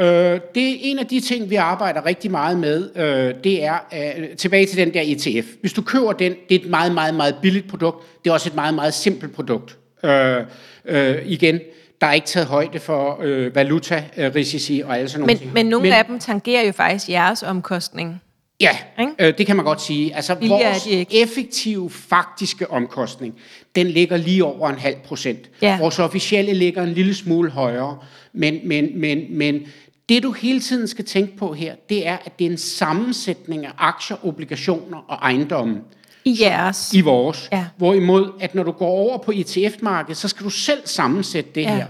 øh, 0.00 0.40
det 0.54 0.70
er 0.70 0.76
en 0.80 0.98
af 0.98 1.06
de 1.06 1.20
ting, 1.20 1.50
vi 1.50 1.54
arbejder 1.54 2.06
rigtig 2.06 2.30
meget 2.30 2.58
med. 2.58 2.90
Øh, 2.96 3.34
det 3.44 3.64
er 3.64 3.78
øh, 3.94 4.36
tilbage 4.36 4.66
til 4.66 4.76
den 4.78 4.94
der 4.94 5.00
ETF. 5.04 5.46
Hvis 5.60 5.72
du 5.72 5.82
køber 5.82 6.12
den, 6.12 6.34
det 6.48 6.54
er 6.54 6.64
et 6.64 6.70
meget, 6.70 6.94
meget, 6.94 7.14
meget 7.14 7.34
billigt 7.42 7.68
produkt. 7.68 8.06
Det 8.24 8.30
er 8.30 8.34
også 8.34 8.48
et 8.48 8.54
meget, 8.54 8.74
meget 8.74 8.94
simpelt 8.94 9.34
produkt. 9.34 9.76
Øh, 10.04 10.36
øh, 10.84 11.16
igen, 11.24 11.60
der 12.00 12.06
er 12.06 12.12
ikke 12.12 12.26
taget 12.26 12.46
højde 12.48 12.78
for 12.80 13.18
øh, 13.22 13.54
valutarisici 13.54 14.82
og 14.84 14.96
alle 14.98 15.08
sådan 15.08 15.20
nogle 15.20 15.32
Men, 15.32 15.38
ting. 15.38 15.52
men 15.52 15.66
nogle 15.66 15.96
af 15.96 16.04
dem 16.04 16.18
tangerer 16.18 16.66
jo 16.66 16.72
faktisk 16.72 17.08
jeres 17.08 17.42
omkostning. 17.42 18.22
Ja, 18.60 18.76
Ikke? 19.00 19.12
øh, 19.18 19.38
det 19.38 19.46
kan 19.46 19.56
man 19.56 19.64
godt 19.64 19.82
sige. 19.82 20.14
Altså, 20.16 20.34
Billigere 20.34 20.62
er 20.62 20.68
vores 20.70 20.82
de 20.82 20.90
ikke. 20.90 21.22
effektive 21.22 21.90
faktiske 21.90 22.70
omkostning, 22.70 23.34
den 23.74 23.86
ligger 23.86 24.16
lige 24.16 24.44
over 24.44 24.68
en 24.68 24.78
halv 24.78 24.96
procent. 25.04 25.50
Ja. 25.62 25.78
Vores 25.78 25.98
officielle 25.98 26.52
ligger 26.54 26.82
en 26.82 26.88
lille 26.92 27.14
smule 27.14 27.50
højere, 27.50 27.98
men, 28.32 28.58
men, 28.64 28.88
men, 29.00 29.18
men 29.30 29.62
det 30.08 30.22
du 30.22 30.32
hele 30.32 30.60
tiden 30.60 30.88
skal 30.88 31.04
tænke 31.04 31.36
på 31.36 31.52
her, 31.52 31.74
det 31.88 32.06
er, 32.06 32.16
at 32.24 32.38
det 32.38 32.46
er 32.46 32.50
en 32.50 32.58
sammensætning 32.58 33.66
af 33.66 33.70
aktier, 33.78 34.26
obligationer 34.26 34.98
og 35.08 35.16
ejendomme 35.22 35.80
I 36.24 36.38
jeres. 36.40 36.94
i 36.94 37.00
vores. 37.00 37.48
Ja. 37.52 37.66
Hvorimod, 37.76 38.30
at 38.40 38.54
når 38.54 38.62
du 38.62 38.72
går 38.72 38.86
over 38.88 39.18
på 39.18 39.32
ETF-markedet, 39.34 40.16
så 40.16 40.28
skal 40.28 40.44
du 40.44 40.50
selv 40.50 40.80
sammensætte 40.84 41.50
det 41.54 41.60
Ja. 41.62 41.74
her. 41.76 41.86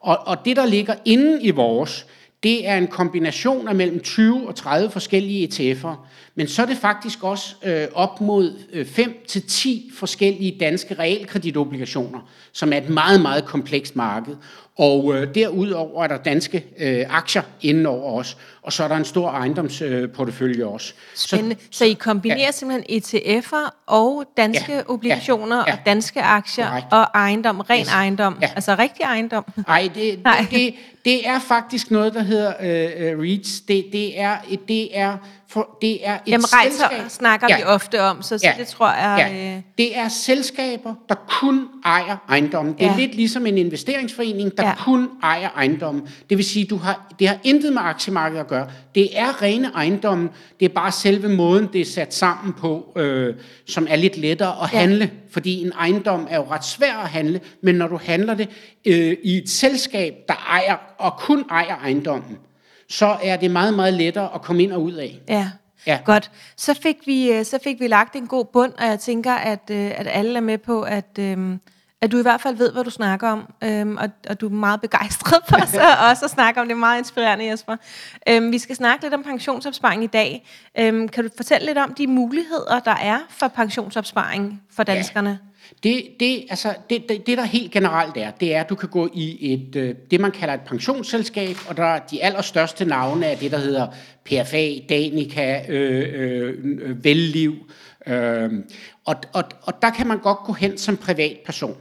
Og, 0.00 0.18
og 0.26 0.36
det, 0.44 0.56
der 0.56 0.66
ligger 0.66 0.94
inde 1.04 1.42
i 1.42 1.50
vores, 1.50 2.06
det 2.44 2.68
er 2.68 2.76
en 2.78 2.86
kombination 2.86 3.68
af 3.68 3.74
mellem 3.74 4.00
20 4.00 4.48
og 4.48 4.54
30 4.54 4.90
forskellige 4.90 5.48
ETF'er. 5.48 5.96
Men 6.34 6.48
så 6.48 6.62
er 6.62 6.66
det 6.66 6.76
faktisk 6.76 7.24
også 7.24 7.54
øh, 7.64 7.86
op 7.94 8.20
mod 8.20 8.52
øh, 8.72 8.86
5 8.86 9.14
til 9.28 9.42
10 9.42 9.90
forskellige 9.94 10.56
danske 10.60 10.94
realkreditobligationer, 10.94 12.28
som 12.52 12.72
er 12.72 12.76
et 12.76 12.88
meget, 12.88 13.20
meget 13.20 13.44
komplekst 13.44 13.96
marked. 13.96 14.36
Og 14.78 15.14
øh, 15.14 15.34
derudover 15.34 16.04
er 16.04 16.08
der 16.08 16.16
danske 16.16 16.64
øh, 16.78 17.04
aktier 17.08 17.42
indenover 17.62 18.18
også. 18.18 18.34
os, 18.34 18.42
og 18.64 18.72
så 18.72 18.84
er 18.84 18.88
der 18.88 18.96
en 18.96 19.04
stor 19.04 19.30
ejendomsportefølje 19.30 20.64
øh, 20.64 20.72
også. 20.72 20.92
Spændende. 21.14 21.56
Så, 21.60 21.78
så 21.78 21.84
I 21.84 21.92
kombinerer 21.92 22.38
ja. 22.38 22.50
simpelthen 22.50 23.02
ETF'er 23.02 23.70
og 23.86 24.24
danske 24.36 24.72
ja. 24.72 24.82
obligationer 24.86 25.56
ja. 25.56 25.62
Ja. 25.66 25.72
og 25.72 25.78
danske 25.86 26.22
aktier 26.22 26.66
Correct. 26.66 26.86
og 26.90 27.06
ejendom, 27.14 27.60
ren 27.60 27.80
yes. 27.80 27.88
ejendom, 27.88 28.38
ja. 28.42 28.50
altså 28.54 28.76
rigtig 28.78 29.02
ejendom? 29.02 29.44
Ej, 29.68 29.90
det, 29.94 30.20
Nej, 30.24 30.38
det, 30.40 30.50
det, 30.50 30.74
det 31.04 31.28
er 31.28 31.38
faktisk 31.38 31.90
noget, 31.90 32.14
der 32.14 32.22
hedder 32.22 32.52
øh, 32.60 33.20
REITs. 33.20 33.60
Det, 33.60 33.84
det, 33.92 34.20
er, 34.20 34.36
det 34.68 34.98
er 34.98 35.16
for 35.54 35.78
det 35.82 36.08
er 36.08 36.14
et 36.14 36.20
Jamen, 36.26 36.44
rejser 36.52 36.88
selskab. 36.90 37.10
snakker 37.10 37.46
ja. 37.50 37.56
vi 37.56 37.62
ofte 37.62 38.02
om, 38.02 38.22
så, 38.22 38.38
så 38.38 38.46
ja. 38.46 38.52
det 38.58 38.66
tror 38.66 38.92
jeg... 38.92 39.30
Ja. 39.32 39.56
Øh... 39.56 39.62
Det 39.78 39.98
er 39.98 40.08
selskaber, 40.08 40.94
der 41.08 41.14
kun 41.40 41.68
ejer 41.84 42.16
ejendommen. 42.28 42.74
Det 42.74 42.86
er 42.86 42.90
ja. 42.90 42.96
lidt 42.96 43.14
ligesom 43.14 43.46
en 43.46 43.58
investeringsforening, 43.58 44.56
der 44.56 44.66
ja. 44.66 44.74
kun 44.74 45.08
ejer 45.22 45.48
ejendommen. 45.56 46.08
Det 46.30 46.36
vil 46.38 46.44
sige, 46.44 46.66
du 46.66 46.76
har, 46.76 47.14
det 47.18 47.28
har 47.28 47.38
intet 47.44 47.72
med 47.72 47.82
aktiemarkedet 47.82 48.40
at 48.40 48.46
gøre. 48.46 48.53
Det 48.94 49.18
er 49.18 49.42
rene 49.42 49.68
ejendommen. 49.74 50.30
Det 50.60 50.66
er 50.66 50.74
bare 50.74 50.92
selve 50.92 51.28
måden, 51.28 51.68
det 51.72 51.80
er 51.80 51.84
sat 51.84 52.14
sammen 52.14 52.52
på, 52.52 52.92
øh, 52.96 53.34
som 53.66 53.86
er 53.90 53.96
lidt 53.96 54.16
lettere 54.16 54.62
at 54.62 54.72
ja. 54.72 54.78
handle. 54.78 55.10
Fordi 55.30 55.62
en 55.62 55.72
ejendom 55.72 56.26
er 56.30 56.36
jo 56.36 56.46
ret 56.50 56.64
svær 56.64 56.96
at 56.96 57.08
handle, 57.08 57.40
men 57.62 57.74
når 57.74 57.88
du 57.88 57.98
handler 58.04 58.34
det 58.34 58.48
øh, 58.84 59.16
i 59.22 59.36
et 59.38 59.50
selskab, 59.50 60.14
der 60.28 60.34
ejer 60.34 60.76
og 60.98 61.12
kun 61.18 61.44
ejer 61.50 61.76
ejendommen, 61.76 62.38
så 62.88 63.16
er 63.22 63.36
det 63.36 63.50
meget, 63.50 63.74
meget 63.74 63.94
lettere 63.94 64.34
at 64.34 64.42
komme 64.42 64.62
ind 64.62 64.72
og 64.72 64.82
ud 64.82 64.92
af. 64.92 65.20
Ja. 65.28 65.50
Ja. 65.86 65.98
Godt. 66.04 66.30
Så 66.56 66.74
fik, 66.74 66.96
vi, 67.06 67.32
øh, 67.32 67.44
så 67.44 67.58
fik 67.64 67.80
vi 67.80 67.86
lagt 67.86 68.16
en 68.16 68.26
god 68.26 68.44
bund, 68.44 68.72
og 68.78 68.84
jeg 68.86 69.00
tænker, 69.00 69.32
at, 69.32 69.70
øh, 69.70 69.90
at 69.96 70.06
alle 70.10 70.36
er 70.36 70.40
med 70.40 70.58
på, 70.58 70.82
at, 70.82 71.18
øhm, 71.18 71.60
at 72.04 72.12
du 72.12 72.18
i 72.18 72.22
hvert 72.22 72.40
fald 72.40 72.56
ved, 72.56 72.72
hvad 72.72 72.84
du 72.84 72.90
snakker 72.90 73.28
om, 73.28 73.52
øhm, 73.64 73.96
og, 73.96 74.08
og 74.28 74.40
du 74.40 74.46
er 74.46 74.50
meget 74.50 74.80
begejstret 74.80 75.42
for 75.48 75.56
os, 75.64 75.74
også 76.10 76.24
at 76.24 76.30
snakke 76.30 76.60
om 76.60 76.66
det. 76.66 76.74
er 76.74 76.78
meget 76.78 76.98
inspirerende, 76.98 77.44
Jesper. 77.44 77.76
Øhm, 78.28 78.52
vi 78.52 78.58
skal 78.58 78.76
snakke 78.76 79.04
lidt 79.04 79.14
om 79.14 79.22
pensionsopsparing 79.22 80.04
i 80.04 80.06
dag. 80.06 80.48
Øhm, 80.78 81.08
kan 81.08 81.24
du 81.24 81.30
fortælle 81.36 81.66
lidt 81.66 81.78
om 81.78 81.94
de 81.94 82.06
muligheder, 82.06 82.80
der 82.84 82.94
er 83.02 83.18
for 83.30 83.48
pensionsopsparing 83.48 84.62
for 84.76 84.82
danskerne? 84.82 85.30
Ja. 85.30 85.36
Det, 85.82 86.04
det, 86.20 86.44
altså, 86.50 86.74
det, 86.90 87.08
det, 87.08 87.26
det, 87.26 87.38
der 87.38 87.44
helt 87.44 87.72
generelt 87.72 88.16
er, 88.16 88.30
det 88.30 88.54
er, 88.54 88.60
at 88.60 88.68
du 88.68 88.74
kan 88.74 88.88
gå 88.88 89.08
i 89.14 89.52
et, 89.52 89.76
øh, 89.76 89.94
det, 90.10 90.20
man 90.20 90.30
kalder 90.30 90.54
et 90.54 90.60
pensionsselskab, 90.60 91.56
og 91.68 91.76
der 91.76 91.84
er 91.84 91.98
de 91.98 92.24
allerstørste 92.24 92.84
navne 92.84 93.26
af 93.26 93.36
det, 93.38 93.50
der 93.50 93.58
hedder 93.58 93.86
PFA, 94.24 94.78
Danica, 94.88 95.64
øh, 95.68 96.12
øh, 96.14 97.04
Velliv. 97.04 97.54
Øh, 98.06 98.50
og, 99.04 99.16
og, 99.32 99.44
og 99.62 99.82
der 99.82 99.90
kan 99.90 100.06
man 100.06 100.18
godt 100.18 100.38
gå 100.38 100.52
hen 100.52 100.78
som 100.78 100.96
privatperson. 100.96 101.76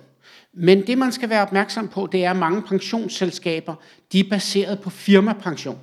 Men 0.53 0.87
det, 0.87 0.97
man 0.97 1.11
skal 1.11 1.29
være 1.29 1.41
opmærksom 1.41 1.87
på, 1.87 2.09
det 2.11 2.25
er, 2.25 2.31
at 2.31 2.35
mange 2.35 2.61
pensionsselskaber, 2.61 3.75
de 4.11 4.19
er 4.19 4.29
baseret 4.29 4.79
på 4.79 4.89
firmapension. 4.89 5.79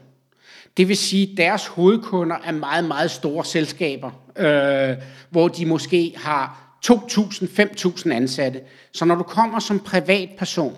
Det 0.77 0.89
vil 0.89 0.97
sige, 0.97 1.31
at 1.33 1.37
deres 1.37 1.67
hovedkunder 1.67 2.37
er 2.45 2.53
meget, 2.53 2.85
meget 2.85 3.11
store 3.11 3.45
selskaber, 3.45 4.11
øh, 4.37 4.97
hvor 5.31 5.49
de 5.49 5.67
måske 5.67 6.15
har 6.17 6.77
2.000-5.000 6.87 8.13
ansatte. 8.13 8.61
Så 8.93 9.05
når 9.05 9.15
du 9.15 9.23
kommer 9.23 9.59
som 9.59 9.81
privatperson, 9.81 10.77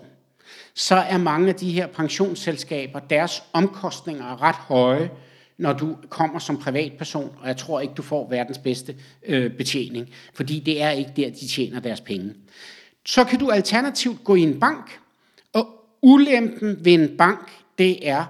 så 0.75 0.95
er 0.95 1.17
mange 1.17 1.49
af 1.49 1.55
de 1.55 1.71
her 1.71 1.87
pensionsselskaber, 1.87 2.99
deres 2.99 3.43
omkostninger 3.53 4.25
er 4.25 4.41
ret 4.41 4.55
høje, 4.55 5.09
når 5.57 5.73
du 5.73 5.97
kommer 6.09 6.39
som 6.39 6.57
privatperson, 6.57 7.31
og 7.41 7.47
jeg 7.47 7.57
tror 7.57 7.81
ikke, 7.81 7.93
du 7.93 8.01
får 8.01 8.29
verdens 8.29 8.57
bedste 8.57 8.95
øh, 9.25 9.51
betjening, 9.51 10.09
fordi 10.33 10.59
det 10.59 10.81
er 10.81 10.89
ikke 10.89 11.11
der, 11.15 11.29
de 11.29 11.47
tjener 11.47 11.79
deres 11.79 12.01
penge. 12.01 12.33
Så 13.05 13.23
kan 13.23 13.39
du 13.39 13.49
alternativt 13.49 14.23
gå 14.23 14.35
i 14.35 14.41
en 14.41 14.59
bank, 14.59 14.99
og 15.53 15.67
ulempen 16.01 16.85
ved 16.85 16.93
en 16.93 17.17
bank, 17.17 17.51
det 17.77 18.07
er, 18.07 18.25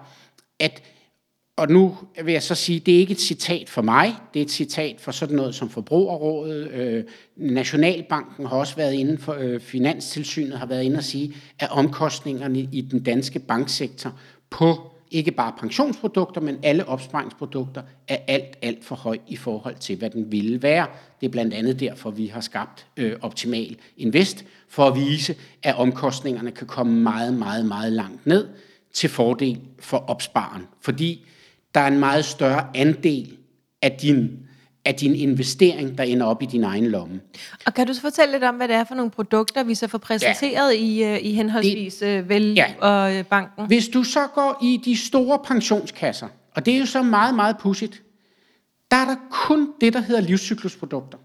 at 0.60 0.82
og 1.58 1.70
nu 1.70 1.98
vil 2.24 2.32
jeg 2.32 2.44
så 2.44 2.56
sige, 2.56 2.80
det 2.80 2.94
er 2.94 3.00
ikke 3.00 3.12
et 3.12 3.20
citat 3.20 3.70
for 3.70 3.82
mig, 3.82 4.16
det 4.34 4.40
er 4.40 4.44
et 4.44 4.52
citat 4.52 5.02
for 5.02 5.12
sådan 5.12 5.36
noget 5.36 5.56
som 5.56 5.70
Forbrugerrådet. 5.70 6.72
Øh, 6.72 7.04
Nationalbanken 7.36 8.46
har 8.46 8.58
også 8.58 8.76
været 8.76 8.94
inde 8.94 9.18
for, 9.18 9.34
øh, 9.34 9.60
Finanstilsynet 9.60 10.60
har 10.60 10.66
været 10.66 10.84
inde 10.84 10.98
og 10.98 11.04
sige, 11.04 11.36
at 11.60 11.70
omkostningerne 11.72 12.60
i 12.60 12.82
den 12.82 13.04
danske 13.04 13.40
banksektor 13.40 14.20
på 14.50 14.93
ikke 15.14 15.32
bare 15.32 15.54
pensionsprodukter, 15.60 16.42
men 16.42 16.58
alle 16.64 16.88
opsparingsprodukter 16.88 17.82
er 18.08 18.18
alt, 18.28 18.58
alt 18.62 18.86
for 18.86 18.96
høj 18.96 19.18
i 19.28 19.36
forhold 19.36 19.76
til, 19.76 19.98
hvad 19.98 20.10
den 20.10 20.32
ville 20.32 20.62
være. 20.62 20.88
Det 21.22 21.28
er 21.28 21.32
blandt 21.32 21.54
andet 21.54 21.80
derfor, 21.80 22.12
vi 22.12 22.28
har 22.28 22.42
skabt 22.42 22.86
øh, 22.98 23.16
Optimal 23.22 23.76
Invest, 23.98 24.46
for 24.70 24.86
at 24.86 24.96
vise, 24.96 25.36
at 25.64 25.76
omkostningerne 25.76 26.52
kan 26.52 26.68
komme 26.68 26.94
meget, 26.94 27.34
meget, 27.34 27.66
meget 27.66 27.94
langt 27.94 28.26
ned 28.26 28.48
til 28.94 29.10
fordel 29.10 29.60
for 29.80 29.98
opsparen. 29.98 30.68
Fordi 30.82 31.26
der 31.76 31.80
er 31.80 31.88
en 31.88 32.00
meget 32.00 32.26
større 32.26 32.68
andel 32.76 33.38
af 33.82 33.92
din, 33.92 34.43
af 34.86 34.96
din 34.96 35.16
investering, 35.16 35.98
der 35.98 36.04
ender 36.04 36.26
op 36.26 36.42
i 36.42 36.46
din 36.46 36.64
egen 36.64 36.86
lomme. 36.86 37.22
Og 37.66 37.74
kan 37.74 37.88
du 37.88 37.94
så 37.94 38.02
fortælle 38.02 38.32
lidt 38.32 38.44
om, 38.44 38.56
hvad 38.56 38.68
det 38.68 38.76
er 38.76 38.84
for 38.84 38.96
nogle 38.96 39.12
produkter, 39.12 39.64
vi 39.64 39.76
så 39.76 39.88
får 39.88 39.98
præsenteret 39.98 40.74
ja. 40.74 40.80
i, 40.80 41.16
uh, 41.16 41.26
i 41.26 41.34
henholdsvis 41.34 41.96
det, 41.96 42.22
uh, 42.22 42.30
Vel 42.30 42.54
ja. 42.54 42.66
og 42.80 43.20
uh, 43.20 43.26
banken? 43.26 43.68
Hvis 43.68 43.88
du 43.88 44.04
så 44.04 44.28
går 44.36 44.60
i 44.64 44.82
de 44.86 44.98
store 44.98 45.40
pensionskasser, 45.46 46.28
og 46.56 46.66
det 46.66 46.74
er 46.74 46.80
jo 46.80 46.86
så 46.86 47.04
meget, 47.04 47.36
meget 47.36 47.58
pudsigt, 47.58 48.02
der 48.92 48.98
er 48.98 49.06
der 49.06 49.16
kun 49.32 49.70
det, 49.82 49.94
der 49.94 50.02
hedder 50.02 50.22
livscyklusprodukter. 50.22 51.18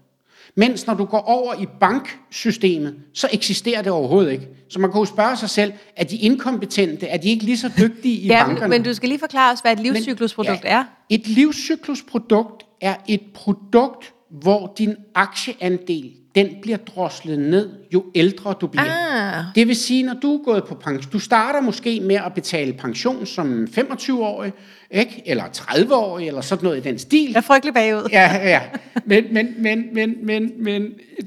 Mens 0.55 0.87
når 0.87 0.93
du 0.93 1.05
går 1.05 1.19
over 1.19 1.53
i 1.53 1.65
banksystemet, 1.79 2.95
så 3.13 3.29
eksisterer 3.31 3.81
det 3.81 3.91
overhovedet 3.91 4.31
ikke. 4.31 4.47
Så 4.69 4.79
man 4.79 4.91
kan 4.91 4.99
jo 4.99 5.05
spørge 5.05 5.37
sig 5.37 5.49
selv, 5.49 5.73
er 5.95 6.03
de 6.03 6.17
inkompetente, 6.17 7.07
er 7.07 7.17
de 7.17 7.29
ikke 7.29 7.45
lige 7.45 7.57
så 7.57 7.71
dygtige 7.77 8.15
i 8.15 8.27
ja, 8.27 8.45
bankerne? 8.45 8.69
Men 8.69 8.83
du 8.83 8.93
skal 8.93 9.09
lige 9.09 9.19
forklare 9.19 9.53
os, 9.53 9.59
hvad 9.59 9.73
et 9.73 9.79
livscyklusprodukt 9.79 10.63
men, 10.63 10.71
ja, 10.71 10.77
er. 10.77 10.83
Et 11.09 11.27
livscyklusprodukt 11.27 12.65
er 12.81 12.95
et 13.07 13.21
produkt, 13.33 14.13
hvor 14.29 14.73
din 14.77 14.95
aktieandel 15.15 16.11
den 16.35 16.55
bliver 16.61 16.77
droslet 16.77 17.39
ned, 17.39 17.69
jo 17.93 18.05
ældre 18.15 18.53
du 18.61 18.67
bliver. 18.67 18.85
Ah. 18.85 19.43
Det 19.55 19.67
vil 19.67 19.75
sige, 19.75 20.03
når 20.03 20.13
du 20.21 20.33
er 20.33 20.43
gået 20.43 20.63
på 20.67 20.75
pension, 20.75 21.11
du 21.11 21.19
starter 21.19 21.61
måske 21.61 21.99
med 21.99 22.15
at 22.15 22.33
betale 22.35 22.73
pension 22.73 23.25
som 23.25 23.67
25-årig, 23.77 24.53
ikke? 24.91 25.23
eller 25.25 25.43
30-årig, 25.43 26.27
eller 26.27 26.41
sådan 26.41 26.63
noget 26.63 26.77
i 26.77 26.89
den 26.89 26.99
stil. 26.99 27.29
Jeg 27.29 27.37
er 27.37 27.41
frygtelig 27.41 27.73
bagud. 27.73 28.09
Ja, 28.11 28.49
ja. 28.49 28.61
Men, 29.05 29.23
men, 29.31 29.55
men, 29.57 29.93
men, 29.93 30.25
men, 30.25 30.51
men 30.63 30.81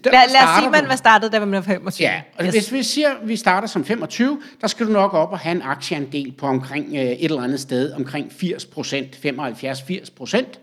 der 0.04 0.11
lad, 0.11 0.21
lad 0.32 0.42
os 0.42 0.59
sige, 0.59 0.71
man 0.71 0.88
var 0.88 0.97
startet, 0.97 1.32
da 1.32 1.40
man 1.40 1.52
var 1.52 1.61
25. 1.61 2.09
Ja, 2.09 2.23
og 2.38 2.44
yes. 2.44 2.52
hvis 2.52 2.73
vi 2.73 2.82
siger, 2.82 3.09
at 3.09 3.28
vi 3.28 3.37
starter 3.37 3.68
som 3.68 3.85
25, 3.85 4.40
der 4.61 4.66
skal 4.66 4.87
du 4.87 4.92
nok 4.92 5.14
op 5.14 5.32
og 5.32 5.38
have 5.38 5.56
en 5.56 5.62
aktieandel 5.62 6.32
på 6.38 6.47
omkring 6.47 6.87
øh, 6.87 7.00
et 7.00 7.25
eller 7.25 7.42
andet 7.42 7.61
sted, 7.61 7.92
omkring 7.92 8.32
80 8.32 8.64
procent, 8.64 9.18
75-80 9.26 10.09
procent. 10.16 10.59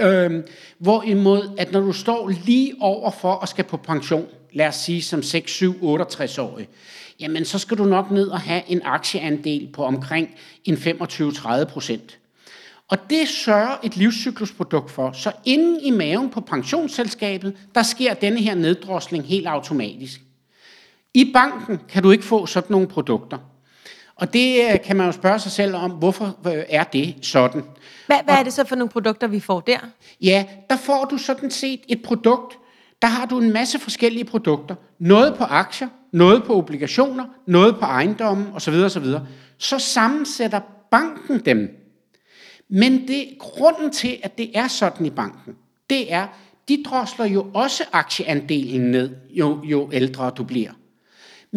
Øhm, 0.00 0.42
hvorimod, 0.78 1.50
at 1.58 1.72
når 1.72 1.80
du 1.80 1.92
står 1.92 2.28
lige 2.28 2.74
over 2.80 3.10
for 3.10 3.34
at 3.34 3.48
skal 3.48 3.64
på 3.64 3.76
pension, 3.76 4.26
lad 4.52 4.66
os 4.66 4.74
sige 4.74 5.02
som 5.02 5.22
6, 5.22 5.52
7, 5.52 5.74
68 5.80 6.38
årig, 6.38 6.68
jamen 7.20 7.44
så 7.44 7.58
skal 7.58 7.78
du 7.78 7.84
nok 7.84 8.10
ned 8.10 8.28
og 8.28 8.40
have 8.40 8.62
en 8.66 8.80
aktieandel 8.84 9.68
på 9.72 9.84
omkring 9.84 10.34
en 10.64 10.74
25-30 10.74 11.64
procent. 11.64 12.18
Og 12.88 12.98
det 13.10 13.28
sørger 13.28 13.76
et 13.82 13.96
livscyklusprodukt 13.96 14.90
for. 14.90 15.12
Så 15.12 15.32
inden 15.44 15.80
i 15.80 15.90
maven 15.90 16.30
på 16.30 16.40
pensionsselskabet, 16.40 17.56
der 17.74 17.82
sker 17.82 18.14
denne 18.14 18.40
her 18.40 18.54
neddrosling 18.54 19.26
helt 19.26 19.46
automatisk. 19.46 20.20
I 21.14 21.30
banken 21.32 21.80
kan 21.88 22.02
du 22.02 22.10
ikke 22.10 22.24
få 22.24 22.46
sådan 22.46 22.72
nogle 22.72 22.88
produkter. 22.88 23.38
Og 24.16 24.32
det 24.32 24.60
øh, 24.72 24.80
kan 24.84 24.96
man 24.96 25.06
jo 25.06 25.12
spørge 25.12 25.38
sig 25.38 25.52
selv 25.52 25.74
om, 25.74 25.90
hvorfor 25.90 26.24
øh, 26.46 26.64
er 26.68 26.84
det 26.84 27.14
sådan? 27.22 27.62
Hvad, 28.06 28.16
hvad 28.24 28.34
er 28.34 28.42
det 28.42 28.52
så 28.52 28.64
for 28.64 28.76
nogle 28.76 28.90
produkter, 28.90 29.26
vi 29.26 29.40
får 29.40 29.60
der? 29.60 29.78
Ja, 30.20 30.44
der 30.70 30.76
får 30.76 31.04
du 31.04 31.18
sådan 31.18 31.50
set 31.50 31.80
et 31.88 32.02
produkt, 32.02 32.58
der 33.02 33.08
har 33.08 33.26
du 33.26 33.40
en 33.40 33.52
masse 33.52 33.78
forskellige 33.78 34.24
produkter. 34.24 34.74
Noget 34.98 35.34
på 35.34 35.44
aktier, 35.44 35.88
noget 36.12 36.44
på 36.44 36.56
obligationer, 36.56 37.24
noget 37.46 37.76
på 37.78 37.84
ejendommen 37.84 38.46
osv. 38.54 38.74
osv. 38.74 39.06
Så 39.58 39.78
sammensætter 39.78 40.60
banken 40.90 41.40
dem. 41.44 41.68
Men 42.68 43.08
det 43.08 43.28
grunden 43.38 43.90
til, 43.90 44.18
at 44.22 44.38
det 44.38 44.50
er 44.54 44.68
sådan 44.68 45.06
i 45.06 45.10
banken, 45.10 45.54
det 45.90 46.12
er, 46.12 46.26
de 46.68 46.82
drosler 46.86 47.26
jo 47.26 47.46
også 47.54 47.84
aktieandelen 47.92 48.90
ned, 48.90 49.10
jo, 49.30 49.60
jo 49.64 49.90
ældre 49.92 50.30
du 50.30 50.44
bliver. 50.44 50.70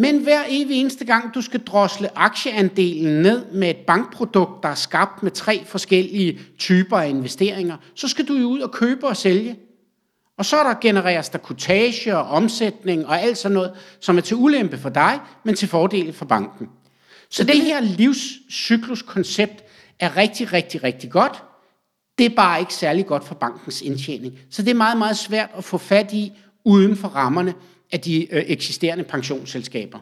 Men 0.00 0.18
hver 0.18 0.40
evig 0.48 0.80
eneste 0.80 1.04
gang, 1.04 1.34
du 1.34 1.42
skal 1.42 1.60
drosle 1.60 2.18
aktieandelen 2.18 3.22
ned 3.22 3.44
med 3.52 3.70
et 3.70 3.76
bankprodukt, 3.76 4.62
der 4.62 4.68
er 4.68 4.74
skabt 4.74 5.22
med 5.22 5.30
tre 5.30 5.64
forskellige 5.64 6.38
typer 6.58 6.98
af 6.98 7.08
investeringer, 7.08 7.76
så 7.94 8.08
skal 8.08 8.28
du 8.28 8.34
jo 8.34 8.46
ud 8.46 8.60
og 8.60 8.72
købe 8.72 9.06
og 9.06 9.16
sælge. 9.16 9.56
Og 10.36 10.44
så 10.44 10.56
er 10.56 10.62
der 10.62 10.74
genereres 10.80 11.28
der 11.28 11.38
kutage 11.38 12.16
og 12.16 12.24
omsætning 12.24 13.06
og 13.06 13.20
alt 13.20 13.38
sådan 13.38 13.54
noget, 13.54 13.72
som 14.00 14.16
er 14.16 14.20
til 14.20 14.36
ulempe 14.36 14.78
for 14.78 14.88
dig, 14.88 15.20
men 15.44 15.54
til 15.54 15.68
fordel 15.68 16.12
for 16.12 16.24
banken. 16.24 16.66
Så, 17.30 17.36
så 17.36 17.44
det, 17.44 17.54
det 17.54 17.62
her 17.62 17.80
livscykluskoncept 17.80 19.64
er 19.98 20.16
rigtig, 20.16 20.52
rigtig, 20.52 20.82
rigtig 20.82 21.10
godt. 21.10 21.42
Det 22.18 22.26
er 22.26 22.34
bare 22.36 22.60
ikke 22.60 22.74
særlig 22.74 23.06
godt 23.06 23.24
for 23.24 23.34
bankens 23.34 23.82
indtjening. 23.82 24.38
Så 24.50 24.62
det 24.62 24.70
er 24.70 24.74
meget, 24.74 24.98
meget 24.98 25.16
svært 25.16 25.50
at 25.56 25.64
få 25.64 25.78
fat 25.78 26.12
i 26.12 26.32
uden 26.64 26.96
for 26.96 27.08
rammerne 27.08 27.54
af 27.92 28.00
de 28.00 28.34
øh, 28.34 28.42
eksisterende 28.46 29.04
pensionsselskaber. 29.04 29.98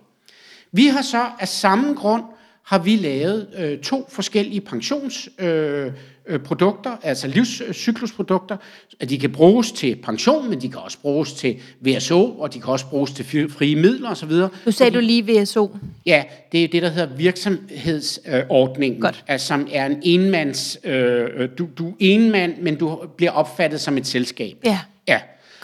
Vi 0.73 0.87
har 0.87 1.03
så 1.03 1.25
af 1.41 1.49
samme 1.49 1.95
grund 1.95 2.23
har 2.67 2.79
vi 2.79 2.97
lavet 2.97 3.49
øh, 3.59 3.79
to 3.79 4.09
forskellige 4.13 4.61
pensionsprodukter, 4.61 6.93
øh, 6.93 6.99
øh, 7.03 7.09
altså 7.09 7.29
livscyklusprodukter. 7.29 8.57
At 9.01 9.11
de 9.11 9.19
kan 9.19 9.33
bruges 9.33 9.73
til 9.73 9.97
pension, 9.97 10.51
men 10.51 10.61
de 10.61 10.69
kan 10.69 10.79
også 10.81 10.99
bruges 10.99 11.33
til 11.33 11.57
VSO, 11.81 12.25
og 12.39 12.55
de 12.55 12.61
kan 12.61 12.69
også 12.73 12.87
bruges 12.87 13.11
til 13.11 13.25
fri- 13.25 13.49
frie 13.49 13.77
midler 13.77 14.11
osv. 14.11 14.31
Nu 14.67 14.73
sagde 14.73 14.95
du 14.95 15.01
lige 15.01 15.43
VSO. 15.43 15.77
Ja, 16.07 16.25
det 16.53 16.65
er 16.65 16.69
det, 16.69 16.83
der 16.83 16.89
hedder 16.89 17.17
virksomhedsordningen, 17.17 19.01
Godt. 19.01 19.25
altså, 19.27 19.47
som 19.47 19.69
er 19.73 19.87
en 19.87 19.99
enmands... 20.03 20.79
Øh, 20.85 21.29
øh, 21.37 21.49
du, 21.59 21.69
du 21.79 21.89
er 21.89 21.93
enmand, 22.01 22.55
men 22.63 22.77
du 22.77 23.01
bliver 23.17 23.33
opfattet 23.33 23.81
som 23.81 23.97
et 23.97 24.07
selskab. 24.07 24.57
Ja. 24.65 24.79
Ja. 25.09 25.21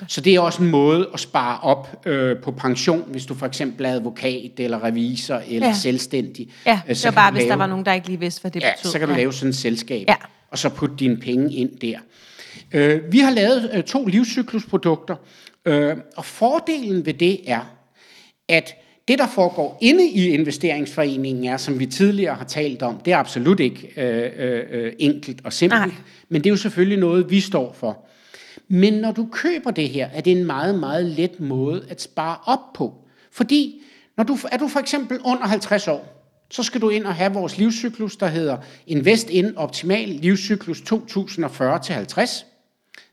Så 0.09 0.21
det 0.21 0.35
er 0.35 0.41
også 0.41 0.63
en 0.63 0.71
måde 0.71 1.09
at 1.15 1.21
spare 1.21 1.61
op 1.61 2.07
øh, 2.07 2.37
på 2.39 2.51
pension, 2.51 3.05
hvis 3.07 3.27
du 3.27 3.35
for 3.35 3.47
eksempel 3.47 3.87
er 3.87 3.91
advokat, 3.93 4.51
eller 4.59 4.85
revisor, 4.85 5.35
eller 5.49 5.61
Ja. 5.61 5.67
ja. 5.67 5.73
selvstændig. 5.75 6.49
Ja, 6.67 6.73
Øh, 6.73 6.89
det 6.89 6.97
så 6.99 7.07
var 7.09 7.11
kan 7.11 7.15
bare, 7.17 7.31
du 7.31 7.35
hvis 7.35 7.43
der 7.43 7.49
lave- 7.49 7.59
var 7.59 7.67
nogen, 7.67 7.85
der 7.87 7.93
ikke 7.93 8.07
lige 8.07 8.21
vidste, 8.21 8.41
hvad 8.41 8.51
det 8.51 8.63
Ja, 8.63 8.71
betød. 8.77 8.91
så 8.93 8.99
kan 8.99 9.09
du 9.09 9.15
lave 9.15 9.33
sådan 9.33 9.49
et 9.51 9.57
selskab, 9.57 10.05
Ja. 10.09 10.15
og 10.51 10.59
så 10.59 10.69
putte 10.69 10.97
dine 10.99 11.17
penge 11.17 11.55
ind 11.55 11.71
der. 11.79 11.99
Øh, 12.73 13.01
vi 13.13 13.19
har 13.19 13.31
lavet 13.31 13.71
øh, 13.75 13.83
to 13.83 14.07
livscyklusprodukter, 14.07 15.17
øh, 15.65 15.97
og 16.17 16.25
fordelen 16.25 17.07
ved 17.07 17.15
det 17.15 17.41
er, 17.51 17.61
at 18.49 18.75
det, 19.09 19.19
der 19.19 19.27
foregår 19.27 19.79
inde 19.81 20.09
i 20.09 20.29
investeringsforeningen, 20.29 21.45
er, 21.45 21.57
som 21.57 21.79
vi 21.79 21.87
tidligere 21.87 22.35
har 22.35 22.45
talt 22.45 22.83
om, 22.83 23.01
det 23.05 23.13
er 23.13 23.17
absolut 23.17 23.61
ikke 23.61 23.89
øh, 23.97 24.31
øh, 24.39 24.63
øh, 24.71 24.93
enkelt 24.99 25.41
og 25.45 25.53
simpelt, 25.53 25.81
Nej. 25.81 25.91
men 26.29 26.41
det 26.45 26.47
er 26.47 26.51
jo 26.53 26.57
selvfølgelig 26.57 26.99
noget, 26.99 27.31
vi 27.31 27.41
står 27.41 27.73
for. 27.79 28.07
Men 28.75 28.93
når 28.93 29.13
du 29.13 29.29
køber 29.33 29.71
det 29.71 29.89
her, 29.89 30.09
er 30.13 30.21
det 30.21 30.33
en 30.33 30.45
meget, 30.45 30.79
meget 30.79 31.05
let 31.05 31.41
måde 31.41 31.87
at 31.89 32.03
spare 32.03 32.37
op 32.45 32.73
på. 32.75 32.95
Fordi 33.33 33.83
når 34.17 34.25
du, 34.25 34.39
er 34.53 34.57
du 34.57 34.69
for 34.69 34.81
eksempel 34.81 35.19
under 35.25 35.47
50 35.47 35.89
år, 35.89 36.29
så 36.51 36.63
skal 36.63 36.81
du 36.81 36.89
ind 36.89 37.05
og 37.05 37.15
have 37.15 37.33
vores 37.33 37.59
livscyklus, 37.59 38.17
der 38.17 38.27
hedder 38.27 38.57
Invest 38.87 39.31
in 39.31 39.57
Optimal 39.57 40.09
Livscyklus 40.09 40.81
2040-50. 40.81 42.45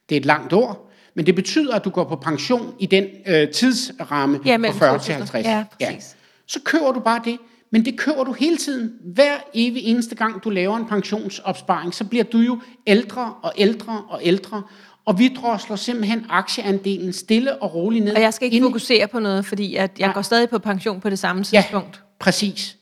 Det 0.10 0.16
er 0.16 0.20
et 0.20 0.26
langt 0.26 0.54
ord, 0.54 0.92
men 1.14 1.26
det 1.26 1.36
betyder, 1.36 1.76
at 1.76 1.86
du 1.86 1.90
går 1.90 2.04
på 2.04 2.16
pension 2.16 2.76
i 2.80 2.86
den 2.86 3.06
øh, 3.28 3.52
tidsramme 3.52 4.40
Ja, 4.46 4.54
fra 4.54 4.58
mellem 4.58 4.80
40 4.80 5.00
til 5.00 5.14
2000. 5.14 5.18
50. 5.18 5.46
Ja, 5.46 5.66
præcis. 5.80 6.16
Så 6.48 6.60
køber 6.66 6.92
du 6.92 7.00
bare 7.00 7.22
det, 7.26 7.38
men 7.72 7.86
det 7.86 7.98
køber 7.98 8.24
du 8.24 8.34
hele 8.34 8.58
tiden. 8.58 8.94
Hver 9.14 9.36
evig 9.54 9.84
eneste 9.84 10.16
gang, 10.16 10.44
du 10.44 10.50
laver 10.50 10.78
en 10.78 10.88
pensionsopsparing, 10.88 11.94
så 11.94 12.04
bliver 12.04 12.24
du 12.24 12.38
jo 12.38 12.62
ældre 12.88 13.34
og 13.42 13.54
ældre 13.58 14.04
og 14.10 14.22
ældre, 14.24 14.64
og 15.06 15.20
vi 15.20 15.28
drosler 15.28 15.76
simpelthen 15.76 16.26
aktieandelen 16.30 17.14
stille 17.14 17.62
og 17.62 17.74
roligt 17.76 18.06
ned. 18.06 18.16
Og 18.16 18.22
jeg 18.22 18.34
skal 18.34 18.46
ikke 18.46 18.58
Inde- 18.58 18.66
fokusere 18.68 19.08
på 19.08 19.20
noget, 19.20 19.46
fordi 19.46 19.76
at 19.76 19.92
jeg 20.00 20.08
Nej. 20.08 20.14
går 20.14 20.22
stadig 20.22 20.50
på 20.50 20.60
pension 20.60 21.02
på 21.02 21.10
det 21.10 21.20
samme 21.20 21.46
Ja, 21.54 21.62
tidspunkt. 21.62 22.02
præcis. 22.20 22.76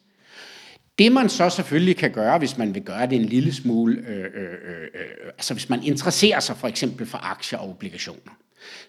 Det 0.97 1.11
man 1.11 1.29
så 1.29 1.49
selvfølgelig 1.49 1.95
kan 1.97 2.11
gøre, 2.11 2.37
hvis 2.37 2.57
man 2.57 2.73
vil 2.75 2.81
gøre 2.83 3.07
det 3.07 3.15
en 3.15 3.25
lille 3.25 3.53
smule, 3.53 3.97
øh, 4.07 4.17
øh, 4.17 4.23
øh, 4.23 4.81
øh, 4.95 5.31
altså 5.37 5.53
hvis 5.53 5.69
man 5.69 5.83
interesserer 5.83 6.39
sig 6.39 6.57
for 6.57 6.67
eksempel 6.67 7.07
for 7.07 7.17
aktier 7.31 7.59
og 7.59 7.69
obligationer, 7.69 8.31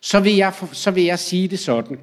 så 0.01 0.21
vil 0.21 0.37
jeg, 0.37 0.53
så 0.73 0.91
vil 0.91 1.05
jeg 1.05 1.19
sige 1.19 1.49
det 1.49 1.59
sådan, 1.59 1.99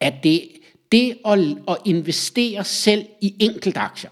at 0.00 0.14
det, 0.22 0.48
det 0.92 1.18
at, 1.26 1.38
at 1.68 1.76
investere 1.84 2.64
selv 2.64 3.06
i 3.20 3.34
enkeltaktier, 3.40 4.10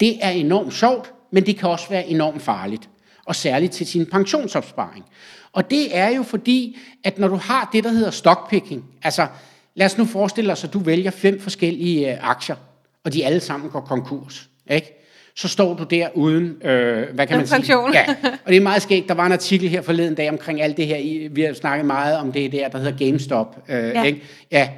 det 0.00 0.18
er 0.24 0.30
enormt 0.30 0.74
sjovt, 0.74 1.12
men 1.32 1.46
det 1.46 1.56
kan 1.56 1.68
også 1.68 1.88
være 1.88 2.06
enormt 2.08 2.42
farligt. 2.42 2.88
Og 3.28 3.36
særligt 3.36 3.72
til 3.72 3.86
sin 3.86 4.06
pensionsopsparing. 4.06 5.04
Og 5.52 5.70
det 5.70 5.96
er 5.96 6.08
jo 6.16 6.22
fordi, 6.22 6.78
at 7.04 7.18
når 7.18 7.28
du 7.28 7.36
har 7.36 7.70
det, 7.72 7.84
der 7.84 7.90
hedder 7.90 8.10
stockpicking, 8.10 8.84
altså 9.02 9.26
lad 9.74 9.86
os 9.86 9.98
nu 9.98 10.04
forestille 10.04 10.52
os, 10.52 10.64
at 10.64 10.72
du 10.72 10.78
vælger 10.78 11.10
fem 11.10 11.40
forskellige 11.40 12.12
øh, 12.12 12.30
aktier, 12.30 12.56
og 13.04 13.12
de 13.12 13.26
alle 13.26 13.40
sammen 13.40 13.70
går 13.70 13.80
konkurs. 13.80 14.48
Ikke? 14.70 14.94
Så 15.36 15.48
står 15.48 15.74
du 15.74 15.84
der 15.84 16.08
uden, 16.14 16.44
øh, 16.62 17.14
hvad 17.14 17.26
kan 17.26 17.36
man 17.36 17.46
pension. 17.48 17.92
sige? 17.92 18.04
Ja, 18.08 18.14
og 18.44 18.48
det 18.48 18.56
er 18.56 18.60
meget 18.60 18.82
skægt. 18.82 19.08
Der 19.08 19.14
var 19.14 19.26
en 19.26 19.32
artikel 19.32 19.68
her 19.68 19.82
forleden 19.82 20.14
dag 20.14 20.30
omkring 20.30 20.62
alt 20.62 20.76
det 20.76 20.86
her. 20.86 21.28
Vi 21.28 21.42
har 21.42 21.52
snakket 21.54 21.86
meget 21.86 22.18
om 22.18 22.32
det 22.32 22.52
der, 22.52 22.68
der 22.68 22.78
hedder 22.78 23.06
GameStop. 23.06 23.56
Øh, 23.68 23.76
Ja. 23.84 24.02
ikke? 24.02 24.22
ja. 24.52 24.68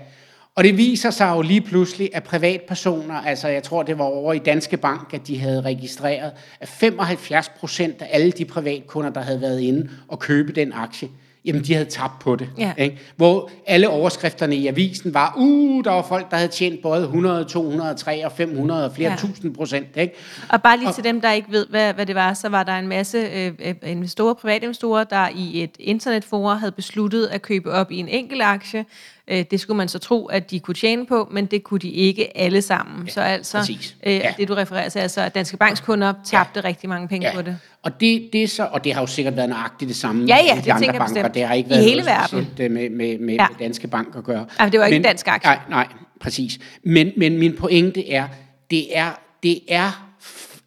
Og 0.60 0.64
det 0.64 0.76
viser 0.76 1.10
sig 1.10 1.32
jo 1.36 1.42
lige 1.42 1.60
pludselig, 1.60 2.10
at 2.12 2.22
privatpersoner, 2.22 3.14
altså 3.14 3.48
jeg 3.48 3.62
tror 3.62 3.82
det 3.82 3.98
var 3.98 4.04
over 4.04 4.32
i 4.32 4.38
Danske 4.38 4.76
Bank, 4.76 5.14
at 5.14 5.26
de 5.26 5.38
havde 5.38 5.60
registreret, 5.60 6.32
at 6.60 6.68
75 6.68 7.48
procent 7.48 8.02
af 8.02 8.08
alle 8.10 8.30
de 8.32 8.44
privatkunder, 8.44 9.10
der 9.10 9.20
havde 9.20 9.40
været 9.40 9.60
inde 9.60 9.88
og 10.08 10.18
købe 10.18 10.52
den 10.52 10.72
aktie, 10.72 11.08
jamen 11.44 11.62
de 11.64 11.72
havde 11.74 11.88
tabt 11.88 12.18
på 12.18 12.36
det. 12.36 12.48
Ja. 12.58 12.72
Ikke? 12.78 12.98
Hvor 13.16 13.50
alle 13.66 13.88
overskrifterne 13.88 14.56
i 14.56 14.66
avisen 14.66 15.14
var, 15.14 15.34
uh, 15.38 15.84
der 15.84 15.90
var 15.90 16.02
folk, 16.02 16.30
der 16.30 16.36
havde 16.36 16.50
tjent 16.50 16.82
både 16.82 17.02
100, 17.02 17.44
200, 17.44 17.94
300 17.94 18.26
og 18.26 18.32
500 18.32 18.84
og 18.84 18.94
flere 18.94 19.10
Ja. 19.10 19.16
tusind 19.16 19.54
procent. 19.54 19.96
Ikke? 19.96 20.14
Og 20.48 20.62
bare 20.62 20.78
lige 20.78 20.92
til 20.92 21.04
dem, 21.04 21.20
der 21.20 21.32
ikke 21.32 21.52
ved, 21.52 21.66
hvad, 21.70 21.94
hvad 21.94 22.06
det 22.06 22.14
var, 22.14 22.34
så 22.34 22.48
var 22.48 22.62
der 22.62 22.78
en 22.78 22.88
masse 22.88 23.18
øh, 23.18 23.52
øh, 23.64 23.74
investorer, 23.82 24.34
privatinvestorer, 24.34 25.04
der 25.04 25.28
i 25.34 25.62
et 25.62 25.76
internetforum 25.78 26.58
havde 26.58 26.72
besluttet 26.72 27.26
at 27.26 27.42
købe 27.42 27.72
op 27.72 27.90
i 27.90 27.96
en 27.96 28.08
enkelt 28.08 28.42
aktie. 28.42 28.84
Øh, 29.30 29.44
det 29.50 29.60
skulle 29.60 29.76
man 29.76 29.88
så 29.88 29.98
tro, 29.98 30.26
at 30.26 30.50
de 30.50 30.60
kunne 30.60 30.74
tjene 30.74 31.06
på, 31.06 31.28
men 31.32 31.46
det 31.46 31.64
kunne 31.64 31.80
de 31.80 31.88
ikke 31.90 32.36
alle 32.38 32.62
sammen. 32.62 33.06
Ja, 33.06 33.12
så 33.12 33.20
altså, 33.20 33.58
præcis. 33.58 33.96
øh, 34.06 34.12
Ja. 34.14 34.34
det 34.36 34.48
du 34.48 34.54
refererer 34.54 34.88
til, 34.88 34.98
altså 34.98 35.20
at 35.20 35.34
Danske 35.34 35.56
Banks 35.56 35.80
kunder 35.80 36.12
tabte 36.24 36.60
ja. 36.64 36.68
rigtig 36.68 36.88
mange 36.88 37.08
penge 37.08 37.26
Ja. 37.28 37.34
på 37.34 37.42
det. 37.42 37.58
Og 37.82 38.00
det, 38.00 38.28
det 38.32 38.42
er 38.42 38.48
så, 38.48 38.68
og 38.72 38.84
det 38.84 38.94
har 38.94 39.00
jo 39.00 39.06
sikkert 39.06 39.36
været 39.36 39.48
nøjagtigt 39.48 39.88
det 39.88 39.96
samme 39.96 40.24
Ja, 40.26 40.36
ja, 40.36 40.52
i 40.54 40.56
det 40.56 40.64
de 40.64 40.72
andre 40.72 40.92
banker. 40.98 41.28
Det 41.28 41.44
har 41.46 41.54
ikke 41.54 41.66
I 41.66 41.70
været 41.70 41.84
hele 41.84 42.02
noget 42.02 42.18
verden. 42.32 42.48
øh, 42.60 42.70
med, 42.70 42.90
med, 42.90 43.18
med, 43.18 43.34
Ja. 43.34 43.46
med 43.50 43.58
Danske 43.58 43.88
Bank 43.88 44.08
at 44.16 44.24
gøre. 44.24 44.46
Ja, 44.60 44.68
det 44.68 44.80
var 44.80 44.86
ikke 44.86 44.96
en 44.96 45.02
dansk 45.02 45.28
aktie. 45.28 45.50
Nej, 45.50 45.58
nej, 45.68 45.86
præcis. 46.20 46.58
Men, 46.82 47.12
men 47.16 47.38
min 47.38 47.56
pointe 47.56 48.10
er, 48.10 48.28
det 48.70 48.96
er, 48.98 49.10
det 49.42 49.60
er, 49.68 50.10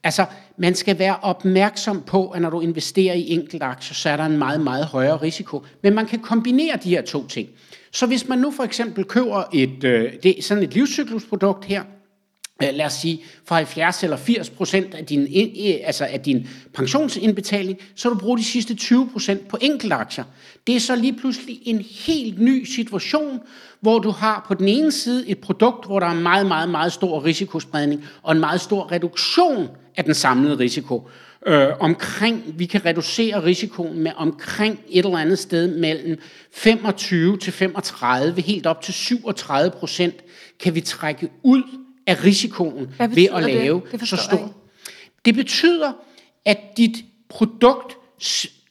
altså, 0.04 0.26
man 0.58 0.76
skal 0.76 1.00
være 1.00 1.16
opmærksom 1.22 2.02
på, 2.02 2.30
at 2.30 2.42
når 2.42 2.50
du 2.50 2.62
investerer 2.62 3.14
i 3.14 3.30
enkeltaktier, 3.32 3.94
så 3.96 4.10
er 4.10 4.18
der 4.18 4.26
en 4.26 4.38
meget, 4.38 4.62
meget 4.62 4.86
højere 4.86 5.16
risiko. 5.18 5.64
Men 5.84 5.94
man 5.94 6.06
kan 6.06 6.20
kombinere 6.20 6.78
de 6.84 6.90
her 6.90 7.02
to 7.02 7.28
ting. 7.28 7.50
Så 7.94 8.06
hvis 8.06 8.28
man 8.28 8.40
nu 8.40 8.52
for 8.52 8.64
eksempel 8.64 9.04
køber 9.04 9.44
et, 9.54 9.84
øh, 9.84 10.14
det, 10.24 10.38
er 10.38 10.42
sådan 10.42 10.64
et 10.64 10.74
livscyklusprodukt 10.74 11.66
her, 11.66 11.84
øh, 12.64 12.70
lad 12.74 12.86
os 12.86 12.94
sige, 12.94 13.22
for 13.46 13.56
70 13.56 14.04
eller 14.04 14.18
80 14.18 14.50
procent 14.50 14.94
af 14.94 15.06
din, 15.06 15.22
øh, 15.22 15.76
altså 15.84 16.06
af 16.06 16.20
din 16.20 16.48
pensionsindbetaling, 16.74 17.80
så 17.96 18.10
du 18.10 18.16
bruger 18.16 18.38
de 18.38 18.44
sidste 18.44 18.76
20 18.76 19.10
procent 19.12 19.48
på 19.48 19.58
enkeltaktier. 19.62 20.24
Det 20.68 20.76
er 20.76 20.80
så 20.80 20.96
lige 20.96 21.14
pludselig 21.14 21.60
en 21.64 21.86
helt 22.06 22.42
ny 22.42 22.66
situation, 22.66 23.40
hvor 23.82 24.00
du 24.00 24.10
har 24.10 24.46
på 24.48 24.54
den 24.54 24.68
ene 24.68 24.92
side 24.92 25.30
et 25.30 25.38
produkt, 25.38 25.86
hvor 25.86 26.00
der 26.00 26.08
er 26.08 26.14
meget, 26.14 26.46
meget, 26.46 26.70
meget 26.70 26.94
stor 26.94 27.26
risikospredning 27.26 28.06
og 28.24 28.32
en 28.32 28.40
meget 28.40 28.62
stor 28.62 28.92
reduktion 28.92 29.68
af 29.98 30.04
den 30.04 30.14
samlede 30.14 30.60
risiko. 30.60 31.10
Øh, 31.46 31.68
omkring, 31.80 32.44
vi 32.56 32.66
kan 32.66 32.86
reducere 32.86 33.44
risikoen 33.44 34.00
med 34.00 34.12
omkring 34.16 34.80
et 34.90 35.06
eller 35.06 35.18
andet 35.18 35.40
sted 35.40 35.78
mellem 35.78 36.20
25 36.52 37.38
til 37.38 37.54
35, 37.54 38.42
helt 38.42 38.66
op 38.66 38.82
til 38.82 38.94
37 38.94 39.72
procent, 39.72 40.16
kan 40.60 40.76
vi 40.76 40.82
trække 40.82 41.30
ud 41.44 41.64
af 42.08 42.24
risikoen 42.24 42.96
ved 43.00 43.28
at 43.34 43.44
det? 43.44 43.54
lave 43.54 43.82
Det 43.92 44.00
forstår 44.00 44.18
så 44.18 44.24
stor. 44.24 44.54
Det 45.26 45.36
betyder, 45.36 45.92
at 46.46 46.58
dit 46.78 47.06
produkt, 47.30 47.98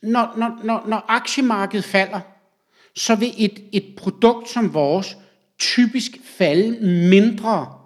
når, 0.03 0.35
når, 0.37 0.61
når, 0.65 0.85
når 0.89 1.05
aktiemarkedet 1.09 1.85
falder, 1.85 2.21
så 2.97 3.15
vil 3.15 3.33
et, 3.39 3.63
et 3.73 3.85
produkt 3.97 4.49
som 4.49 4.75
vores 4.75 5.17
typisk 5.59 6.13
falde 6.25 6.87
mindre, 7.09 7.82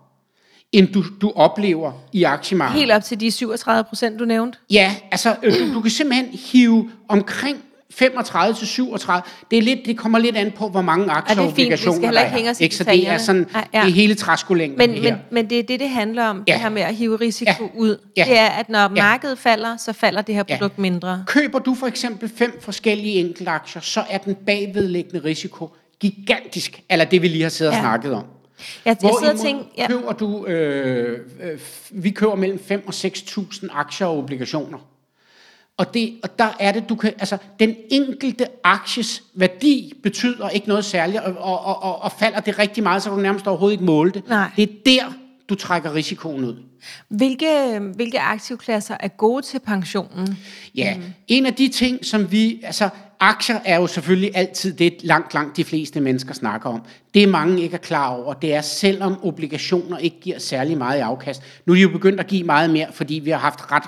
end 0.78 0.88
du, 0.88 1.04
du 1.20 1.32
oplever 1.36 1.92
i 2.12 2.22
aktiemarkedet. 2.24 2.80
Helt 2.80 2.92
op 2.92 3.02
til 3.04 3.20
de 3.20 3.30
37 3.30 3.84
procent, 3.84 4.18
du 4.20 4.24
nævnte. 4.24 4.58
Ja, 4.70 4.94
altså 5.10 5.36
øh, 5.42 5.52
du, 5.52 5.74
du 5.74 5.80
kan 5.80 5.90
simpelthen 5.90 6.26
hive 6.52 6.90
omkring 7.08 7.56
35 7.90 8.54
til 8.54 8.66
37. 8.66 9.22
Det, 9.50 9.58
er 9.58 9.62
lidt, 9.62 9.78
det 9.86 9.98
kommer 9.98 10.18
lidt 10.18 10.36
an 10.36 10.52
på, 10.56 10.68
hvor 10.68 10.82
mange 10.82 11.10
aktier 11.10 11.34
det 11.34 11.42
er 11.42 11.46
og 11.46 11.52
obligationer 11.52 12.10
der 12.10 12.20
ikke 12.20 12.30
hænge 12.34 12.46
er. 12.46 12.50
os 12.50 12.60
Ikke? 12.60 12.76
Så 12.76 12.84
det 12.84 13.08
er 13.08 13.18
sådan, 13.18 13.46
Nej, 13.52 13.68
ja. 13.74 13.80
det 13.80 13.88
er 13.88 13.92
hele 13.92 14.14
træskolængden 14.14 14.78
Men, 14.78 14.90
det 14.90 15.02
men, 15.02 15.12
her. 15.12 15.18
men 15.30 15.50
det 15.50 15.58
er 15.58 15.62
det, 15.62 15.80
det 15.80 15.88
handler 15.88 16.24
om, 16.24 16.42
Ja. 16.48 16.52
det 16.52 16.60
her 16.60 16.68
med 16.68 16.82
at 16.82 16.94
hive 16.94 17.16
risiko 17.16 17.50
Ja. 17.74 17.80
ud. 17.80 17.96
Ja. 18.16 18.24
Det 18.28 18.38
er, 18.38 18.46
at 18.46 18.68
når 18.68 18.78
Ja. 18.80 18.88
markedet 18.88 19.38
falder, 19.38 19.76
så 19.76 19.92
falder 19.92 20.22
det 20.22 20.34
her 20.34 20.42
Ja. 20.48 20.56
produkt 20.56 20.78
mindre. 20.78 21.24
Køber 21.26 21.58
du 21.58 21.74
for 21.74 21.86
eksempel 21.86 22.30
fem 22.36 22.58
forskellige 22.62 23.14
enkeltaktier, 23.20 23.82
så 23.82 24.02
er 24.10 24.18
den 24.18 24.34
bagvedliggende 24.46 25.24
risiko 25.24 25.70
gigantisk, 26.00 26.82
eller 26.90 27.04
det 27.04 27.22
vi 27.22 27.28
lige 27.28 27.42
har 27.42 27.48
siddet 27.50 27.70
og 27.72 27.76
Ja. 27.76 27.82
snakket 27.82 28.12
om. 28.12 28.24
Jeg, 28.84 28.96
jeg 29.02 29.12
sidder 29.18 29.32
og 29.32 29.40
tænker, 29.40 29.64
ja, 29.78 29.86
køber 29.86 30.12
du, 30.12 30.46
øh, 30.46 31.20
øh, 31.42 31.60
vi 31.90 32.10
køber 32.10 32.34
mellem 32.34 32.58
5 32.58 32.82
og 32.86 32.94
6.000 32.94 33.68
aktier 33.70 34.06
og 34.06 34.18
obligationer. 34.18 34.78
Og, 35.76 35.94
det, 35.94 36.14
og 36.22 36.38
der 36.38 36.56
er 36.60 36.72
det, 36.72 36.88
du 36.88 36.94
kan, 36.94 37.12
altså 37.18 37.38
den 37.60 37.76
enkelte 37.90 38.46
akties 38.64 39.22
værdi 39.34 39.92
betyder 40.02 40.48
ikke 40.48 40.68
noget 40.68 40.84
særligt, 40.84 41.22
og, 41.22 41.34
og, 41.38 41.60
og, 41.60 41.82
og, 41.82 42.02
og 42.02 42.12
falder 42.12 42.40
det 42.40 42.58
rigtig 42.58 42.82
meget, 42.82 43.02
så 43.02 43.10
kan 43.10 43.16
du 43.16 43.22
nærmest 43.22 43.46
overhovedet 43.46 43.74
ikke 43.74 43.84
måle 43.84 44.12
det. 44.12 44.28
Nej. 44.28 44.50
Det 44.56 44.62
er 44.62 44.74
der, 44.86 45.12
du 45.48 45.54
trækker 45.54 45.94
risikoen 45.94 46.44
ud. 46.44 46.56
hvilke, 47.08 47.78
hvilke 47.94 48.20
aktivklasser 48.20 48.96
er 49.00 49.08
gode 49.08 49.42
til 49.42 49.58
pensionen? 49.58 50.38
Ja, 50.74 50.96
mm. 50.96 51.02
en 51.28 51.46
af 51.46 51.54
de 51.54 51.68
ting, 51.68 52.04
som 52.04 52.32
vi, 52.32 52.60
altså 52.62 52.88
aktier 53.20 53.58
er 53.64 53.76
jo 53.76 53.86
selvfølgelig 53.86 54.30
altid 54.34 54.72
det, 54.72 54.94
langt, 55.02 55.34
langt 55.34 55.56
de 55.56 55.64
fleste 55.64 56.00
mennesker 56.00 56.34
snakker 56.34 56.70
om. 56.70 56.82
Det 57.14 57.28
mange 57.28 57.62
ikke 57.62 57.74
er 57.74 57.78
klar 57.78 58.08
over, 58.08 58.34
det 58.34 58.54
er, 58.54 58.60
selvom 58.60 59.24
obligationer 59.24 59.98
ikke 59.98 60.20
giver 60.20 60.38
særlig 60.38 60.78
meget 60.78 60.98
i 60.98 61.00
afkast. 61.00 61.42
Nu 61.66 61.72
er 61.72 61.76
de 61.76 61.82
jo 61.82 61.88
begyndt 61.88 62.20
at 62.20 62.26
give 62.26 62.44
meget 62.44 62.70
mere, 62.70 62.86
fordi 62.92 63.14
vi 63.14 63.30
har 63.30 63.38
haft 63.38 63.72
ret, 63.72 63.82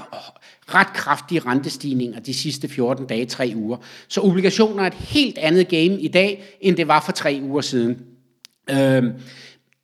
ret 0.75 0.93
kraftige 0.93 1.41
rentestigninger 1.41 2.21
de 2.21 2.35
sidste 2.35 2.69
14 2.69 3.07
dage, 3.07 3.27
3 3.27 3.53
uger. 3.57 3.77
Så 4.09 4.21
obligationer 4.21 4.83
er 4.83 4.87
et 4.87 4.95
helt 4.95 5.38
andet 5.38 5.69
game 5.69 6.01
i 6.01 6.09
dag, 6.09 6.45
end 6.61 6.77
det 6.77 6.88
var 6.88 7.01
for 7.01 7.12
tre 7.12 7.41
uger 7.43 7.61
siden. 7.61 8.03
Øhm, 8.71 9.12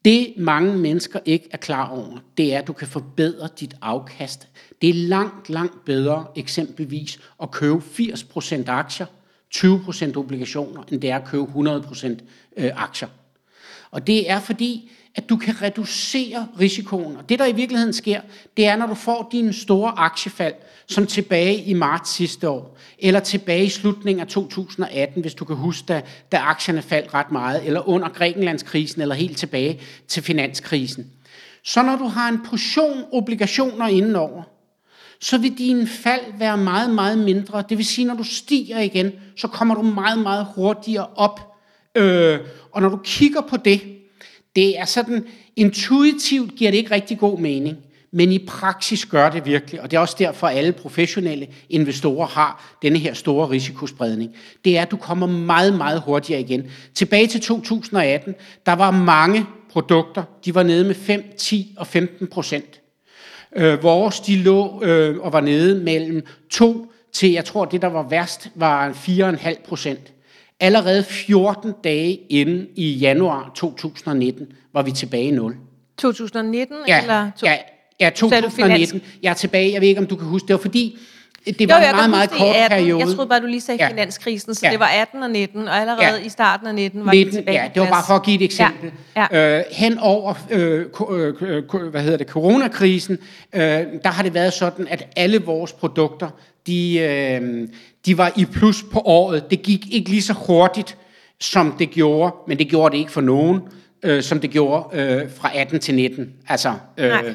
det 0.05 0.35
mange 0.37 0.77
mennesker 0.77 1.21
ikke 1.25 1.49
er 1.53 1.57
klar 1.57 1.89
over, 1.89 2.19
det 2.37 2.55
er, 2.55 2.59
at 2.59 2.67
du 2.67 2.73
kan 2.73 2.89
forbedre 2.89 3.49
dit 3.61 3.75
afkast. 3.83 4.49
Det 4.83 4.91
er 4.91 4.95
langt, 4.95 5.51
langt 5.51 5.85
bedre 5.85 6.27
eksempelvis 6.37 7.21
at 7.43 7.51
købe 7.51 7.83
80% 8.01 8.69
aktier, 8.69 9.07
20% 9.57 10.17
obligationer, 10.17 10.83
end 10.93 11.01
det 11.01 11.11
er 11.11 11.17
at 11.17 11.25
købe 11.25 11.45
100% 11.45 12.07
øh, 12.57 12.71
aktier. 12.77 13.09
Og 13.91 14.07
det 14.07 14.31
er 14.31 14.41
fordi, 14.41 14.91
at 15.15 15.29
du 15.29 15.37
kan 15.37 15.63
reducere 15.63 16.49
risikoen. 16.61 17.17
Og 17.17 17.29
det, 17.29 17.39
der 17.39 17.47
i 17.47 17.53
virkeligheden 17.53 17.93
sker, 17.93 18.21
det 18.57 18.67
er, 18.67 18.77
når 18.77 18.87
du 18.87 18.95
får 18.95 19.29
dine 19.33 19.53
store 19.53 19.93
aktiefald, 19.97 20.55
som 20.87 21.07
tilbage 21.07 21.57
i 21.57 21.75
marts 21.75 22.11
sidste 22.11 22.49
år, 22.49 22.79
eller 22.99 23.21
tilbage 23.21 23.65
i 23.65 23.69
slutningen 23.69 24.21
af 24.21 24.27
2018, 24.27 25.23
hvis 25.23 25.35
du 25.35 25.45
kan 25.45 25.57
huske, 25.57 25.87
da, 25.87 26.03
da 26.33 26.37
aktierne 26.37 26.83
faldt 26.83 27.15
ret 27.15 27.33
meget, 27.33 27.67
eller 27.67 27.89
under 27.89 28.09
Grækenlandskrisen, 28.09 29.03
eller 29.03 29.15
helt 29.15 29.37
tilbage 29.37 29.81
til 30.09 30.23
finanskrisen. 30.23 31.07
Så 31.65 31.83
når 31.83 31.97
du 31.97 32.05
har 32.05 32.29
en 32.29 32.41
portion 32.45 33.05
obligationer 33.13 33.89
indenover, 33.89 34.43
så 35.21 35.39
vil 35.39 35.59
din 35.59 35.87
fald 35.87 36.23
være 36.39 36.57
meget, 36.57 36.91
meget 36.91 37.19
mindre. 37.19 37.65
Det 37.69 37.79
vil 37.79 37.87
sige, 37.87 38.05
når 38.05 38.15
du 38.15 38.25
stiger 38.25 38.81
igen, 38.81 39.13
så 39.37 39.49
kommer 39.49 39.75
du 39.75 39.83
meget, 39.83 40.19
meget 40.19 40.47
hurtigere 40.55 41.07
op. 41.17 41.41
Øh, 41.95 42.39
og 42.73 42.83
når 42.83 42.89
du 42.89 42.99
kigger 43.05 43.41
på 43.41 43.57
det, 43.57 43.81
det 44.57 44.79
er 44.79 44.85
sådan, 44.85 45.27
intuitivt 45.57 46.55
giver 46.55 46.71
det 46.71 46.79
ikke 46.79 46.91
rigtig 46.91 47.19
god 47.19 47.39
mening, 47.39 47.77
men 48.17 48.33
i 48.33 48.39
praksis 48.47 49.07
gør 49.07 49.31
det 49.31 49.47
virkelig, 49.47 49.81
og 49.81 49.91
det 49.91 49.97
er 49.97 50.01
også 50.01 50.17
derfor, 50.19 50.47
at 50.47 50.57
alle 50.57 50.73
professionelle 50.73 51.47
investorer 51.71 52.27
har 52.27 52.77
denne 52.83 52.99
her 52.99 53.15
store 53.15 53.51
risikospredning. 53.51 54.31
Det 54.65 54.79
er, 54.79 54.83
at 54.83 54.91
du 54.91 54.97
kommer 54.97 55.27
meget, 55.27 55.75
meget 55.77 56.01
hurtigere 56.01 56.41
igen. 56.41 56.71
Tilbage 56.95 57.27
til 57.27 57.41
2018, 57.41 58.35
der 58.67 58.73
var 58.73 58.91
mange 58.91 59.47
produkter, 59.71 60.23
de 60.45 60.55
var 60.55 60.63
nede 60.63 60.85
med 60.85 60.95
5, 60.95 61.25
10 61.39 61.75
og 61.77 61.87
15 61.87 62.27
procent. 62.27 62.81
Øh, 63.57 63.83
vores, 63.83 64.21
de 64.21 64.37
lå 64.37 64.83
øh, 64.83 65.19
og 65.19 65.33
var 65.33 65.41
nede 65.41 65.81
mellem 65.81 66.27
2 66.51 66.87
til, 67.13 67.33
jeg 67.33 67.45
tror, 67.45 67.65
det 67.65 67.83
der 67.83 67.89
var 67.89 68.09
værst, 68.09 68.51
var 68.55 68.91
4,5 68.91 69.67
procent. 69.69 70.13
Allerede 70.61 71.03
14 71.05 71.73
dage 71.85 72.21
inden 72.29 72.67
i 72.77 72.93
januar 72.93 73.53
2019 73.55 74.47
var 74.73 74.83
vi 74.83 74.93
tilbage 74.93 75.25
i 75.25 75.31
0. 75.31 75.57
2019? 75.99 76.77
Ja, 76.89 77.01
eller 77.01 77.31
to... 77.39 77.47
ja, 77.47 77.57
ja 78.01 78.11
2019. 78.11 79.03
Jeg 79.23 79.31
er 79.31 79.35
tilbage, 79.35 79.73
jeg 79.73 79.81
ved 79.81 79.89
ikke, 79.89 80.01
om 80.01 80.07
du 80.07 80.17
kan 80.17 80.27
huske, 80.27 80.47
det 80.47 80.55
var 80.55 80.61
fordi, 80.61 80.99
det 81.47 81.69
var 81.69 81.81
jo, 81.81 81.89
en 81.89 81.97
meget, 81.97 82.11
meget 82.11 82.31
kort 82.31 82.57
18. 82.57 82.69
periode. 82.79 83.01
Jeg 83.07 83.15
troede 83.15 83.29
bare, 83.29 83.41
du 83.41 83.47
lige 83.47 83.61
sagde 83.61 83.79
Ja. 83.83 83.87
ja. 83.87 83.91
finanskrisen, 83.93 84.55
så 84.55 84.67
Ja. 84.67 84.71
det 84.73 84.81
var 84.81 84.87
18 84.87 85.23
og 85.23 85.31
19, 85.31 85.69
og 85.69 85.77
allerede 85.77 86.03
Ja. 86.05 86.15
ja. 86.15 86.25
i 86.25 86.29
starten 86.29 86.67
af 86.67 86.75
19 86.75 87.07
var 87.07 87.13
19, 87.13 87.33
vi 87.33 87.37
tilbage 87.39 87.63
ja, 87.63 87.69
det 87.75 87.83
var 87.83 87.89
bare 87.91 88.05
for 88.07 88.15
at 88.15 88.23
give 88.23 88.37
et 88.37 88.43
eksempel. 88.43 88.93
Ja, 89.17 89.59
Øh, 89.59 89.65
hen 89.71 89.99
over 89.99 90.35
øh, 90.51 90.81
øh, 91.41 91.63
ko- 91.63 91.79
hvad 91.91 92.01
hedder 92.03 92.19
det, 92.19 92.27
coronakrisen, 92.29 93.19
øh, 93.55 93.61
der 93.63 94.09
har 94.09 94.23
det 94.23 94.35
været 94.35 94.53
sådan, 94.53 94.87
at 94.91 95.07
alle 95.17 95.39
vores 95.45 95.73
produkter, 95.73 96.29
de, 96.67 96.99
øh, 96.99 97.69
de 98.07 98.19
var 98.19 98.33
i 98.37 98.45
plus 98.45 98.83
på 98.93 99.01
året. 99.05 99.51
Det 99.51 99.63
gik 99.63 99.81
ikke 99.91 100.11
lige 100.11 100.23
så 100.23 100.33
hurtigt, 100.33 100.97
som 101.41 101.75
det 101.79 101.91
gjorde, 101.91 102.35
men 102.49 102.59
det 102.59 102.69
gjorde 102.69 102.93
det 102.93 102.99
ikke 102.99 103.13
for 103.13 103.21
nogen, 103.21 103.61
øh, 104.03 104.23
som 104.23 104.41
det 104.41 104.51
gjorde 104.51 104.85
øh, 105.01 105.23
fra 105.37 105.51
18 105.55 105.79
til 105.81 105.95
19. 105.95 106.33
Altså, 106.49 106.73
øh, 106.99 107.09
Nej. 107.09 107.35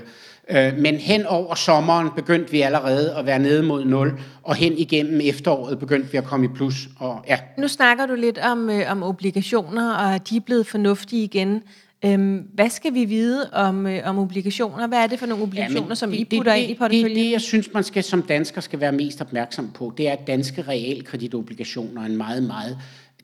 Øh, 0.52 0.78
men 0.78 0.96
hen 0.96 1.26
over 1.26 1.56
sommeren 1.56 2.08
begyndte 2.16 2.52
vi 2.52 2.62
allerede 2.62 3.16
at 3.16 3.26
være 3.26 3.40
nede 3.40 3.64
mod 3.64 3.86
0, 3.86 4.14
og 4.44 4.56
hen 4.56 4.78
igennem 4.78 5.22
efteråret 5.24 5.80
begyndte 5.80 6.12
vi 6.12 6.18
at 6.18 6.24
komme 6.24 6.46
i 6.46 6.50
plus. 6.56 6.88
Og, 7.00 7.24
ja. 7.28 7.38
Nu 7.58 7.68
snakker 7.68 8.06
du 8.06 8.16
lidt 8.16 8.38
om, 8.38 8.70
øh, 8.70 8.92
om 8.92 9.04
obligationer, 9.04 9.94
og 9.94 10.16
at 10.16 10.30
de 10.30 10.36
er 10.38 10.42
blevet 10.42 10.68
fornuftige 10.68 11.24
igen. 11.24 11.62
Øhm, 12.06 12.44
hvad 12.54 12.70
skal 12.70 12.94
vi 12.94 13.06
vide 13.06 13.50
om, 13.54 13.88
øh, 13.88 14.02
om 14.06 14.20
obligationer? 14.20 14.88
Hvad 14.88 14.98
er 15.00 15.08
det 15.08 15.20
for 15.20 15.26
nogle 15.26 15.44
obligationer, 15.44 15.88
men 15.88 15.96
som 15.96 16.10
det- 16.12 16.18
I 16.18 16.24
det- 16.24 16.38
putter 16.38 16.52
det, 16.54 16.60
ind 16.60 16.70
i 16.70 16.74
Det, 16.74 16.78
porteføljen? 16.80 17.18
det, 17.18 17.32
jeg 17.32 17.42
synes, 17.42 17.70
man 17.74 17.84
skal 17.84 18.04
som 18.04 18.22
dansker 18.22 18.62
skal 18.62 18.80
være 18.80 18.92
mest 18.92 19.22
opmærksom 19.22 19.72
på, 19.74 19.94
det 19.98 20.08
er, 20.08 20.12
at 20.12 20.28
danske 20.28 20.62
realkreditobligationer 20.62 22.02
er 22.02 22.06
en 22.06 22.18
meget, 22.18 22.44
meget... 22.44 22.78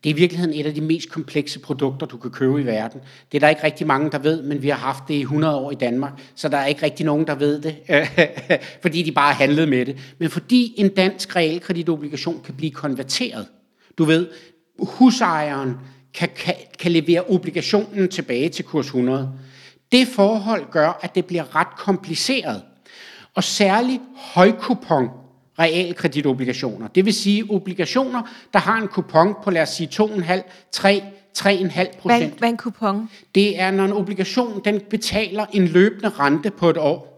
Det 0.06 0.12
er 0.12 0.16
i 0.16 0.18
virkeligheden 0.18 0.54
et 0.54 0.66
af 0.66 0.74
de 0.74 0.82
mest 0.82 1.10
komplekse 1.10 1.60
produkter, 1.60 2.06
du 2.06 2.18
kan 2.18 2.32
købe 2.32 2.62
i 2.62 2.66
verden. 2.66 3.02
Det 3.32 3.38
er 3.38 3.40
der 3.40 3.50
ikke 3.50 3.64
rigtig 3.64 3.88
mange, 3.88 4.12
der 4.12 4.20
ved, 4.20 4.42
men 4.42 4.64
vi 4.64 4.70
har 4.70 4.78
haft 4.78 5.04
det 5.08 5.14
i 5.14 5.22
100 5.22 5.56
år 5.56 5.72
i 5.72 5.76
Danmark, 5.76 6.12
så 6.36 6.50
der 6.50 6.58
er 6.58 6.66
ikke 6.66 6.84
rigtig 6.84 7.06
nogen, 7.06 7.28
der 7.28 7.36
ved 7.36 7.62
det, 7.62 7.76
fordi 8.84 9.04
de 9.04 9.12
bare 9.12 9.34
handlede 9.34 9.68
med 9.68 9.86
det. 9.86 9.98
Men 10.20 10.30
fordi 10.30 10.74
en 10.78 10.90
dansk 10.90 11.36
realkreditobligation 11.36 12.42
kan 12.46 12.54
blive 12.54 12.72
konverteret, 12.72 13.48
du 13.98 14.04
ved, 14.04 14.28
husejeren 14.80 15.76
kan, 16.14 16.30
kan, 16.36 16.54
kan 16.80 16.92
levere 16.92 17.24
obligationen 17.24 18.10
tilbage 18.10 18.50
til 18.50 18.66
kurs 18.66 18.86
100. 18.86 19.32
Det 19.92 20.08
forhold 20.08 20.72
gør, 20.72 21.00
at 21.02 21.16
det 21.16 21.26
bliver 21.26 21.56
ret 21.56 21.78
kompliceret. 21.78 22.62
Og 23.36 23.44
særligt 23.44 24.02
højkupon 24.16 25.10
realkreditobligationer. 25.60 26.88
Det 26.88 27.06
vil 27.06 27.14
sige 27.14 27.44
obligationer, 27.50 28.22
der 28.54 28.60
har 28.60 28.78
en 28.82 28.88
kupon 28.88 29.36
på, 29.44 29.52
lad 29.52 29.62
os 29.62 29.70
sige, 29.70 29.90
2,5, 30.04 30.42
3, 30.72 31.04
3,5 31.38 31.74
Hvad, 31.74 31.86
procent. 32.00 32.38
hvad 32.38 32.50
er 32.50 32.52
en 32.52 32.58
kupon? 32.58 33.10
Det 33.36 33.60
er, 33.62 33.72
når 33.72 33.86
en 33.86 33.94
obligation 33.94 34.62
den 34.66 34.82
betaler 34.90 35.46
en 35.54 35.68
løbende 35.68 36.10
rente 36.10 36.52
på 36.52 36.70
et 36.70 36.78
år. 36.78 37.15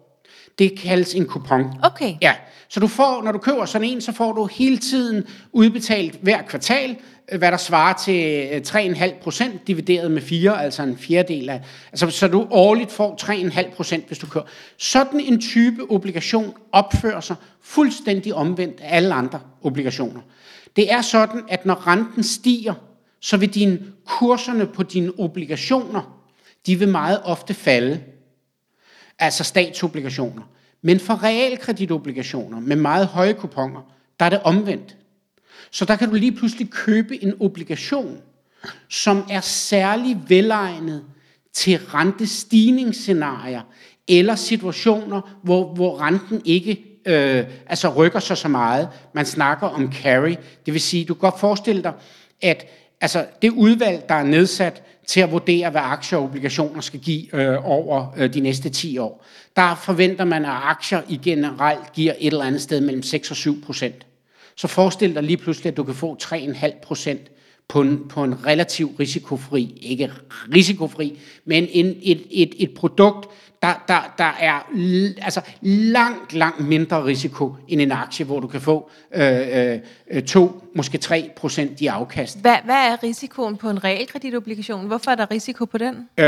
Det 0.60 0.80
kaldes 0.80 1.14
en 1.14 1.26
kupon. 1.26 1.66
Okay. 1.84 2.14
Ja, 2.22 2.34
så 2.70 2.80
du 2.80 2.88
får, 2.88 3.24
når 3.24 3.32
du 3.32 3.38
køber 3.38 3.66
sådan 3.66 3.88
en, 3.88 4.02
så 4.02 4.12
får 4.12 4.34
du 4.34 4.46
hele 4.46 4.78
tiden 4.78 5.24
udbetalt 5.52 6.20
hver 6.22 6.42
kvartal, 6.42 6.98
øh, 7.32 7.38
hvad 7.40 7.52
der 7.52 7.58
svarer 7.58 7.94
til 7.94 8.50
øh, 8.52 8.62
3,5 8.68 9.24
procent 9.24 9.68
divideret 9.68 10.12
med 10.12 10.22
4, 10.22 10.64
altså 10.64 10.84
en 10.84 10.98
fjerdedel 10.98 11.50
af, 11.50 11.62
altså 11.92 12.10
så 12.10 12.28
du 12.28 12.48
årligt 12.52 12.92
får 12.92 13.18
3,5 13.22 13.76
procent, 13.76 14.08
hvis 14.08 14.18
du 14.18 14.28
kører. 14.28 14.46
Sådan 14.78 15.20
en 15.20 15.42
type 15.42 15.92
obligation 15.92 16.54
opfører 16.72 17.22
sig 17.22 17.36
fuldstændig 17.62 18.34
omvendt 18.34 18.82
af 18.82 18.96
alle 18.96 19.14
andre 19.14 19.40
obligationer. 19.64 20.22
Det 20.76 20.92
er 20.92 21.02
sådan, 21.02 21.44
at 21.50 21.66
når 21.66 21.88
renten 21.88 22.24
stiger, 22.24 22.74
så 23.20 23.38
vil 23.38 23.54
dine 23.54 23.80
kurserne 24.06 24.66
på 24.66 24.84
dine 24.84 25.12
obligationer, 25.18 26.20
de 26.66 26.80
vil 26.80 26.88
meget 26.88 27.22
ofte 27.24 27.54
falde 27.54 28.00
altså 29.20 29.44
statsobligationer. 29.44 30.44
Men 30.82 31.00
for 31.00 31.24
realkreditobligationer 31.24 32.60
med 32.60 32.76
meget 32.76 33.08
høje 33.08 33.34
kuponer, 33.34 33.82
der 34.20 34.26
er 34.26 34.30
det 34.30 34.42
omvendt. 34.44 34.96
Så 35.72 35.86
der 35.86 35.96
kan 35.96 36.10
du 36.10 36.16
lige 36.16 36.32
pludselig 36.32 36.70
købe 36.70 37.24
en 37.24 37.34
obligation, 37.40 38.18
som 38.90 39.24
er 39.30 39.42
særlig 39.42 40.18
velegnet 40.28 41.04
til 41.54 41.78
rentestigningsscenarier 41.78 43.62
eller 44.08 44.36
situationer, 44.36 45.38
hvor, 45.44 45.74
hvor 45.74 46.02
renten 46.02 46.42
ikke 46.46 46.84
øh, 47.06 47.46
altså 47.68 47.90
rykker 47.90 48.20
sig 48.20 48.38
så 48.38 48.48
meget. 48.48 48.90
Man 49.14 49.26
snakker 49.26 49.68
om 49.68 49.94
carry. 49.94 50.36
Det 50.66 50.74
vil 50.74 50.82
sige, 50.82 51.06
du 51.06 51.14
kan 51.14 51.20
godt 51.20 51.40
forestille 51.40 51.84
dig, 51.84 51.94
at 52.42 52.66
altså, 53.02 53.26
det 53.42 53.50
udvalg, 53.50 54.06
der 54.10 54.16
er 54.16 54.24
nedsat 54.24 54.84
til 55.08 55.20
at 55.20 55.32
vurdere, 55.32 55.70
hvad 55.70 55.82
aktier 55.84 56.20
og 56.20 56.26
obligationer 56.26 56.82
skal 56.82 57.00
give 57.00 57.36
øh, 57.36 57.70
over 57.70 58.14
øh, 58.18 58.34
de 58.34 58.40
næste 58.40 58.70
10 58.70 58.98
år, 58.98 59.26
der 59.56 59.76
forventer 59.76 60.26
man, 60.26 60.46
at 60.46 60.52
aktier 60.52 61.02
i 61.10 61.20
generelt 61.24 61.94
giver 61.94 62.14
et 62.20 62.28
eller 62.28 62.46
andet 62.46 62.62
sted 62.62 62.82
mellem 62.82 63.04
6 63.04 63.32
og 63.32 63.38
7 63.38 63.62
procent. 63.62 64.06
Så 64.56 64.68
forestil 64.68 65.16
dig 65.16 65.24
lige 65.24 65.38
pludselig, 65.38 65.72
at 65.72 65.78
du 65.78 65.84
kan 65.84 65.96
få 65.96 66.18
3,5 66.24 66.82
procent 66.82 67.22
på 67.68 67.82
en, 67.82 68.08
på 68.10 68.24
en 68.24 68.46
relativt 68.46 69.00
risikofri, 69.00 69.78
ikke 69.82 70.12
risikofri, 70.56 71.20
men 71.46 71.68
en, 71.72 71.96
et, 72.02 72.22
et, 72.32 72.54
et 72.58 72.74
produkt, 72.74 73.30
der, 73.68 73.74
der, 73.88 74.14
der 74.18 74.32
er 74.40 74.70
altså 75.22 75.42
langt, 75.62 76.34
langt 76.34 76.60
mindre 76.60 77.06
risiko 77.06 77.56
end 77.68 77.82
en 77.82 77.92
aktie, 77.92 78.26
hvor 78.26 78.40
du 78.40 78.48
kan 78.48 78.62
få 78.62 78.90
øh, 79.16 79.80
øh, 80.12 80.24
2, 80.24 80.64
måske 80.76 80.98
3 80.98 81.32
procent 81.36 81.82
i 81.82 81.88
afkast. 81.88 82.42
Hvad, 82.42 82.56
hvad 82.66 82.76
er 82.76 83.04
risikoen 83.04 83.58
på 83.58 83.70
en 83.70 83.84
realkreditobligation? 83.84 84.88
Hvorfor 84.88 85.12
er 85.12 85.16
der 85.16 85.32
risiko 85.32 85.66
på 85.66 85.78
den? 85.78 85.96
Øh, 85.96 86.26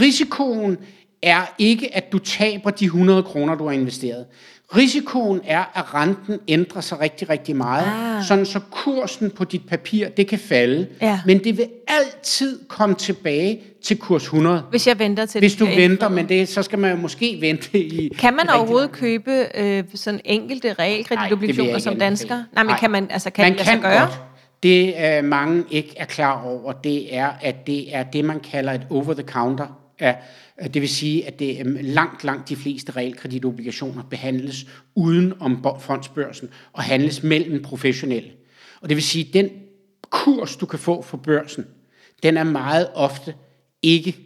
risikoen 0.00 0.78
er 1.22 1.54
ikke, 1.58 1.96
at 1.96 2.12
du 2.12 2.18
taber 2.18 2.70
de 2.70 2.84
100 2.84 3.22
kroner, 3.22 3.54
du 3.54 3.64
har 3.64 3.72
investeret. 3.72 4.26
Risikoen 4.76 5.40
er, 5.44 5.64
at 5.74 5.94
renten 5.94 6.38
ændrer 6.48 6.80
sig 6.80 7.00
rigtig, 7.00 7.28
rigtig 7.30 7.56
meget, 7.56 7.84
Ah. 8.18 8.24
sådan 8.24 8.46
så 8.46 8.60
kursen 8.70 9.30
på 9.30 9.44
dit 9.44 9.68
papir, 9.68 10.08
det 10.08 10.26
kan 10.26 10.38
falde, 10.38 10.86
Ja. 11.02 11.20
men 11.26 11.44
det 11.44 11.58
vil 11.58 11.66
altid 11.88 12.58
komme 12.68 12.94
tilbage 12.94 13.60
til 13.84 13.98
kurs 13.98 14.22
100. 14.22 14.62
Hvis 14.70 14.86
jeg 14.86 14.98
venter 14.98 15.26
til 15.26 15.38
Hvis 15.38 15.54
du 15.56 15.64
venter, 15.64 15.82
indfriet. 15.84 16.12
men 16.12 16.28
det, 16.28 16.48
så 16.48 16.62
skal 16.62 16.78
man 16.78 16.90
jo 16.90 16.96
måske 16.96 17.38
vente 17.40 17.78
i... 17.78 18.08
Kan 18.18 18.34
man 18.36 18.50
overhovedet 18.50 18.92
købe 18.92 19.46
øh, 19.54 19.84
sådan 19.94 20.20
enkelte 20.24 20.72
realkreditobligationer 20.72 21.78
som 21.78 21.96
dansker? 21.98 22.34
Nej, 22.36 22.44
men 22.54 22.66
Nej. 22.66 22.78
kan 22.78 22.90
man, 22.90 23.06
altså, 23.10 23.30
kan 23.30 23.42
man 23.44 23.52
det 23.58 23.60
kan 23.66 23.80
gøre? 23.80 24.00
Godt. 24.00 24.20
Det 24.62 24.94
øh, 25.18 25.24
mange 25.24 25.64
ikke 25.70 25.94
er 25.96 26.04
klar 26.04 26.42
over, 26.46 26.72
det 26.72 27.16
er, 27.16 27.28
at 27.40 27.66
det 27.66 27.96
er 27.96 28.02
det, 28.02 28.24
man 28.24 28.40
kalder 28.40 28.72
et 28.72 28.86
over-the-counter. 28.90 29.66
Ja, 30.00 30.14
det 30.74 30.82
vil 30.82 30.88
sige, 30.88 31.26
at 31.26 31.38
det, 31.38 31.60
øhm, 31.60 31.76
langt, 31.80 32.24
langt 32.24 32.48
de 32.48 32.56
fleste 32.56 32.92
realkreditobligationer 32.92 34.02
behandles 34.02 34.66
uden 34.94 35.32
om 35.40 35.66
fondsbørsen 35.80 36.48
og 36.72 36.82
handles 36.82 37.22
mellem 37.22 37.62
professionelle. 37.62 38.30
Og 38.80 38.88
det 38.88 38.96
vil 38.96 39.04
sige, 39.04 39.28
at 39.28 39.34
den 39.34 39.50
kurs, 40.10 40.56
du 40.56 40.66
kan 40.66 40.78
få 40.78 41.02
fra 41.02 41.16
børsen, 41.16 41.66
den 42.22 42.36
er 42.36 42.44
meget 42.44 42.88
ofte 42.94 43.34
ikke, 43.82 44.16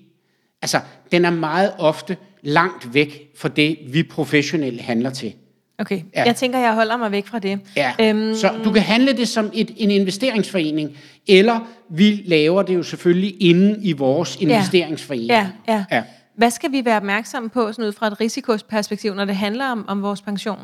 altså 0.62 0.80
den 1.12 1.24
er 1.24 1.30
meget 1.30 1.72
ofte 1.78 2.16
langt 2.42 2.94
væk 2.94 3.30
fra 3.36 3.48
det, 3.48 3.78
vi 3.86 4.02
professionelle 4.02 4.80
handler 4.80 5.10
til. 5.10 5.34
Okay, 5.78 6.00
Ja. 6.16 6.24
jeg 6.24 6.36
tænker, 6.36 6.58
jeg 6.58 6.74
holder 6.74 6.96
mig 6.96 7.12
væk 7.12 7.26
fra 7.26 7.38
det. 7.38 7.60
Ja, 7.76 7.92
Øhm, 8.00 8.34
så 8.34 8.50
du 8.64 8.72
kan 8.72 8.82
handle 8.82 9.12
det 9.12 9.28
som 9.28 9.50
et, 9.54 9.70
en 9.76 9.90
investeringsforening, 9.90 10.96
eller 11.26 11.60
vi 11.90 12.22
laver 12.26 12.62
det 12.62 12.74
jo 12.74 12.82
selvfølgelig 12.82 13.42
inde 13.42 13.78
i 13.82 13.92
vores 13.92 14.36
investeringsforening. 14.40 15.28
Ja, 15.30 15.48
ja. 15.68 15.84
ja. 15.92 16.02
Hvad 16.36 16.50
skal 16.50 16.72
vi 16.72 16.84
være 16.84 16.96
opmærksomme 16.96 17.48
på 17.50 17.72
sådan 17.72 17.84
ud 17.84 17.92
fra 17.92 18.06
et 18.06 18.20
risikosperspektiv, 18.20 19.14
når 19.14 19.24
det 19.24 19.36
handler 19.36 19.66
om, 19.66 19.84
om 19.88 20.02
vores 20.02 20.22
pension? 20.22 20.58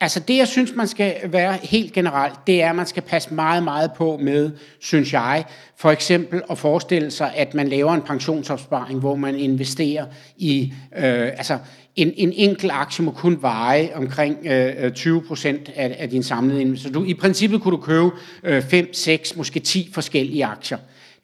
Altså 0.00 0.20
det, 0.20 0.36
jeg 0.36 0.48
synes, 0.48 0.72
man 0.74 0.88
skal 0.88 1.14
være 1.24 1.58
helt 1.62 1.92
generelt, 1.92 2.34
det 2.46 2.62
er, 2.62 2.70
at 2.70 2.76
man 2.76 2.86
skal 2.86 3.02
passe 3.02 3.34
meget, 3.34 3.62
meget 3.62 3.92
på 3.92 4.18
med, 4.22 4.50
synes 4.80 5.12
jeg, 5.12 5.44
for 5.76 5.90
eksempel 5.90 6.42
at 6.50 6.58
forestille 6.58 7.10
sig, 7.10 7.32
at 7.36 7.54
man 7.54 7.68
laver 7.68 7.94
en 7.94 8.02
pensionsopsparing, 8.02 9.00
hvor 9.00 9.14
man 9.16 9.34
investerer 9.36 10.06
i, 10.36 10.72
øh, 10.96 11.26
altså 11.26 11.58
en, 11.98 12.12
en 12.16 12.32
enkelt 12.36 12.72
aktie 12.72 13.04
må 13.04 13.10
kun 13.10 13.42
veje 13.42 13.90
omkring 13.94 14.46
øh, 14.46 14.84
øh 14.84 14.92
20 14.92 15.22
procent 15.22 15.70
af, 15.74 15.96
af 15.98 16.10
din 16.10 16.22
samlede 16.22 16.60
investering. 16.60 16.94
Så 16.94 17.00
du, 17.00 17.04
i 17.04 17.14
princippet 17.14 17.62
kunne 17.62 17.76
du 17.76 17.82
købe 17.82 18.10
øh, 18.44 18.62
5, 18.62 18.94
6, 18.94 19.36
måske 19.36 19.60
10 19.60 19.90
forskellige 19.92 20.44
aktier. 20.44 20.78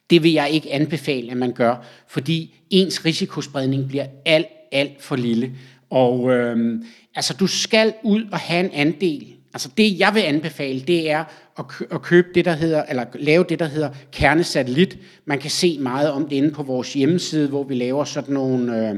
Det 0.09 0.23
vil 0.23 0.31
jeg 0.31 0.49
ikke 0.49 0.73
anbefale, 0.73 1.31
at 1.31 1.37
man 1.37 1.51
gør, 1.51 1.85
fordi 2.07 2.55
ens 2.69 3.05
risikospredning 3.05 3.87
bliver 3.87 4.05
alt, 4.25 4.47
alt 4.71 5.01
for 5.03 5.15
lille. 5.15 5.51
Og 5.89 6.31
øh, 6.31 6.81
altså, 7.15 7.33
du 7.33 7.47
skal 7.47 7.93
ud 8.03 8.23
og 8.31 8.39
have 8.39 8.65
en 8.65 8.71
andel. 8.73 9.25
Altså 9.53 9.69
det, 9.77 9.99
jeg 9.99 10.11
vil 10.13 10.21
anbefale, 10.21 10.79
det 10.79 11.11
er 11.11 11.23
at, 11.59 11.65
at 11.91 12.01
købe 12.01 12.27
det, 12.35 12.45
der 12.45 12.53
hedder, 12.53 12.83
eller 12.89 13.05
lave 13.13 13.45
det, 13.49 13.59
der 13.59 13.65
hedder 13.65 13.89
kernesatellit. 14.11 14.97
Man 15.25 15.39
kan 15.39 15.51
se 15.51 15.77
meget 15.79 16.11
om 16.11 16.27
det 16.27 16.35
inde 16.35 16.51
på 16.51 16.63
vores 16.63 16.93
hjemmeside, 16.93 17.47
hvor 17.47 17.63
vi 17.63 17.75
laver 17.75 18.03
sådan 18.03 18.33
nogle 18.33 18.89
øh, 18.89 18.95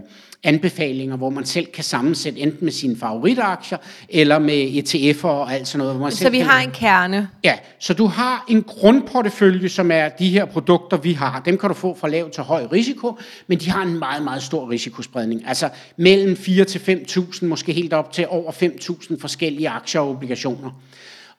anbefalinger, 0.48 1.18
hvor 1.18 1.30
man 1.30 1.46
selv 1.46 1.66
kan 1.66 1.84
sammensætte 1.84 2.40
enten 2.40 2.66
med 2.66 2.72
sine 2.72 2.98
favoritaktier, 2.98 3.78
eller 4.10 4.40
med 4.40 4.68
ETF'er 4.68 5.26
og 5.28 5.54
alt 5.54 5.68
sådan 5.68 5.80
noget. 5.80 5.96
Hvor 5.96 6.04
man 6.04 6.12
Så 6.12 6.18
selv 6.18 6.32
vi 6.32 6.38
kan 6.38 6.48
har 6.48 6.62
en 6.62 6.72
kerne. 6.72 7.30
Ja, 7.44 7.54
så 7.80 7.94
du 7.94 8.06
har 8.06 8.46
en 8.50 8.64
grundportefølje, 8.64 9.70
som 9.70 9.92
er 9.92 10.10
de 10.10 10.30
her 10.30 10.46
produkter, 10.46 10.98
vi 10.98 11.14
har. 11.14 11.42
Dem 11.46 11.58
kan 11.58 11.70
du 11.70 11.74
få 11.74 11.98
fra 12.00 12.10
lav 12.10 12.30
til 12.30 12.44
høj 12.44 12.68
risiko, 12.72 13.18
men 13.48 13.60
de 13.60 13.70
har 13.70 13.84
en 13.84 14.00
meget, 14.00 14.24
meget 14.24 14.44
stor 14.44 14.72
risikospredning. 14.72 15.44
Altså 15.48 15.70
mellem 15.98 16.38
4 16.38 16.66
til 16.66 16.80
5.000, 16.80 17.46
måske 17.46 17.74
helt 17.74 17.94
op 17.94 18.12
til 18.12 18.28
over 18.30 18.52
5.000 18.52 19.22
forskellige 19.22 19.70
aktier 19.70 20.02
og 20.02 20.10
obligationer. 20.10 20.82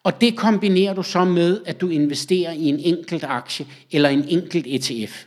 Og 0.05 0.21
det 0.21 0.37
kombinerer 0.37 0.95
du 0.95 1.03
så 1.03 1.25
med, 1.25 1.61
at 1.67 1.81
du 1.81 1.89
investerer 1.89 2.53
i 2.53 2.65
en 2.65 2.79
enkelt 2.79 3.25
aktie 3.25 3.67
eller 3.93 4.09
en 4.09 4.25
enkelt 4.29 4.67
ETF. 4.67 5.25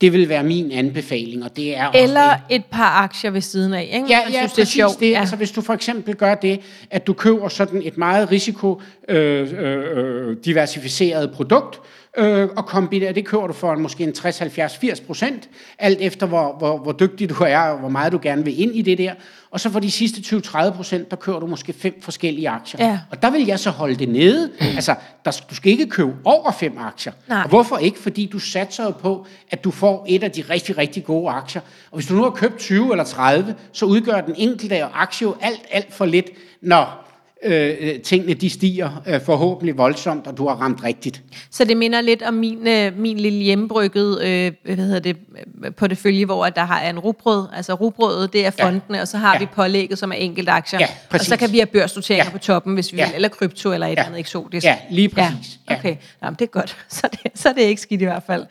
Det 0.00 0.12
vil 0.12 0.28
være 0.28 0.42
min 0.44 0.72
anbefaling, 0.72 1.44
og 1.44 1.56
det 1.56 1.76
er 1.76 1.86
også 1.86 1.98
Eller 2.02 2.30
det. 2.30 2.56
et 2.56 2.64
par 2.70 3.02
aktier 3.02 3.30
ved 3.30 3.40
siden 3.40 3.74
af, 3.74 3.82
ikke? 3.94 4.06
Ja, 4.08 4.18
ja 4.18 4.38
synes, 4.38 4.40
præcis 4.40 4.54
det 4.54 4.62
er 4.62 4.66
sjovt. 4.66 5.00
det. 5.00 5.10
Ja. 5.10 5.20
Altså, 5.20 5.36
hvis 5.36 5.50
du 5.50 5.60
for 5.60 5.74
eksempel 5.74 6.14
gør 6.14 6.34
det, 6.34 6.60
at 6.90 7.06
du 7.06 7.12
køber 7.12 7.48
sådan 7.48 7.82
et 7.84 7.98
meget 7.98 8.30
risiko 8.30 8.80
øh, 9.08 9.48
øh, 9.58 9.84
øh, 9.94 10.36
diversificeret 10.44 11.30
produkt, 11.32 11.80
øh, 12.16 12.48
og 12.56 12.66
kombinerer, 12.66 13.12
det 13.12 13.26
køber 13.26 13.46
du 13.46 13.52
for 13.52 13.72
en, 13.72 13.82
måske 13.82 14.04
en 14.04 14.12
60, 14.12 14.38
70, 14.38 14.76
80 14.76 15.00
procent, 15.00 15.48
alt 15.78 15.98
efter 16.00 16.26
hvor, 16.26 16.56
hvor, 16.58 16.78
hvor 16.78 16.92
dygtig 16.92 17.30
du 17.30 17.44
er, 17.44 17.58
og 17.58 17.78
hvor 17.78 17.88
meget 17.88 18.12
du 18.12 18.18
gerne 18.22 18.44
vil 18.44 18.60
ind 18.60 18.76
i 18.76 18.82
det 18.82 18.98
der. 18.98 19.14
Og 19.50 19.60
så 19.60 19.70
for 19.70 19.80
de 19.80 19.90
sidste 19.90 20.36
20-30 20.36 20.70
procent, 20.70 21.10
der 21.10 21.16
køber 21.16 21.40
du 21.40 21.46
måske 21.46 21.72
fem 21.72 22.02
forskellige 22.02 22.48
aktier. 22.48 22.86
Ja. 22.86 22.98
Og 23.10 23.22
der 23.22 23.30
vil 23.30 23.46
jeg 23.46 23.58
så 23.58 23.70
holde 23.70 23.94
det 23.94 24.08
nede. 24.08 24.50
Altså, 24.60 24.94
der, 25.24 25.40
du 25.50 25.54
skal 25.54 25.72
ikke 25.72 25.86
købe 25.86 26.12
over 26.24 26.50
fem 26.50 26.78
aktier. 26.78 27.12
Nej. 27.28 27.42
Og 27.42 27.48
hvorfor 27.48 27.76
ikke? 27.78 27.98
Fordi 27.98 28.26
du 28.26 28.38
satser 28.38 28.84
jo 28.84 28.90
på, 28.90 29.26
at 29.50 29.64
du 29.64 29.70
får 29.70 30.06
et 30.08 30.22
af 30.22 30.30
de 30.30 30.44
rigtig, 30.50 30.78
rigtig 30.78 31.04
gode 31.04 31.30
aktier. 31.30 31.62
Og 31.90 31.96
hvis 31.96 32.06
du 32.06 32.14
nu 32.14 32.22
har 32.22 32.30
købt 32.30 32.58
20 32.58 32.90
eller 32.90 33.04
30, 33.04 33.54
så 33.72 33.84
udgør 33.84 34.20
den 34.20 34.34
enkelte 34.36 34.84
aktie 34.84 35.24
jo 35.24 35.34
alt, 35.40 35.60
alt 35.70 35.94
for 35.94 36.04
lidt, 36.04 36.30
når 36.62 37.09
øh, 37.44 38.00
tingene 38.00 38.34
de 38.34 38.50
stiger 38.50 39.02
øh, 39.06 39.20
forhåbentlig 39.20 39.78
voldsomt, 39.78 40.26
og 40.26 40.36
du 40.36 40.48
har 40.48 40.54
ramt 40.54 40.84
rigtigt. 40.84 41.22
Så 41.50 41.64
det 41.64 41.76
minder 41.76 42.00
lidt 42.00 42.22
om 42.22 42.34
min, 42.34 42.66
øh, 42.68 42.98
min 42.98 43.16
lille 43.20 43.38
hjemmebrygget 43.38 44.22
øh, 44.22 44.52
hvad 44.64 44.76
hedder 44.76 45.00
det, 45.00 45.16
øh, 45.64 45.72
portefølje, 45.74 46.24
hvor 46.24 46.46
der 46.48 46.64
har 46.64 46.80
en 46.88 46.98
rugbrød. 46.98 47.46
Altså 47.56 47.74
rugbrødet, 47.74 48.32
det 48.32 48.46
er 48.46 48.50
Ja. 48.58 48.64
fondene, 48.66 49.00
og 49.02 49.08
så 49.08 49.16
har 49.18 49.32
Ja. 49.34 49.38
vi 49.38 49.46
pålægget, 49.46 49.98
som 49.98 50.10
er 50.12 50.16
enkelte 50.16 50.52
aktier. 50.52 50.78
Ja, 50.80 50.86
og 51.10 51.20
så 51.20 51.36
kan 51.36 51.52
vi 51.52 51.58
have 51.58 51.66
børsnoteringer 51.66 52.24
Ja. 52.24 52.30
på 52.30 52.38
toppen, 52.38 52.74
hvis 52.74 52.92
vi 52.92 52.98
Ja. 52.98 53.06
vil, 53.06 53.14
eller 53.14 53.28
krypto, 53.28 53.72
eller 53.72 53.86
et 53.86 53.96
Ja. 53.96 54.04
andet 54.06 54.18
eksotisk. 54.18 54.66
Ja, 54.66 54.76
lige 54.90 55.08
præcis. 55.08 55.58
Ja. 55.70 55.74
Ja. 55.74 55.78
Okay, 55.78 55.96
Nå, 56.22 56.30
men 56.30 56.34
det 56.38 56.42
er 56.42 56.46
godt. 56.46 56.76
Så 56.88 57.08
det, 57.12 57.30
så 57.34 57.52
det 57.56 57.64
er 57.64 57.68
ikke 57.68 57.82
skidt 57.82 58.00
i 58.00 58.04
hvert 58.04 58.22
fald. 58.26 58.44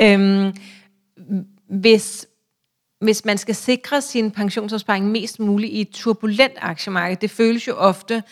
Øhm, 0.00 0.52
hvis, 1.70 2.26
hvis 3.00 3.24
man 3.24 3.38
skal 3.38 3.54
sikre 3.54 4.00
sin 4.02 4.30
pensionsopsparing 4.30 5.06
mest 5.10 5.40
muligt 5.40 5.72
i 5.72 5.80
et 5.80 5.90
turbulent 5.90 6.52
aktiemarked, 6.56 7.16
det 7.16 7.30
føles 7.30 7.68
jo 7.68 7.74
ofte, 7.76 8.22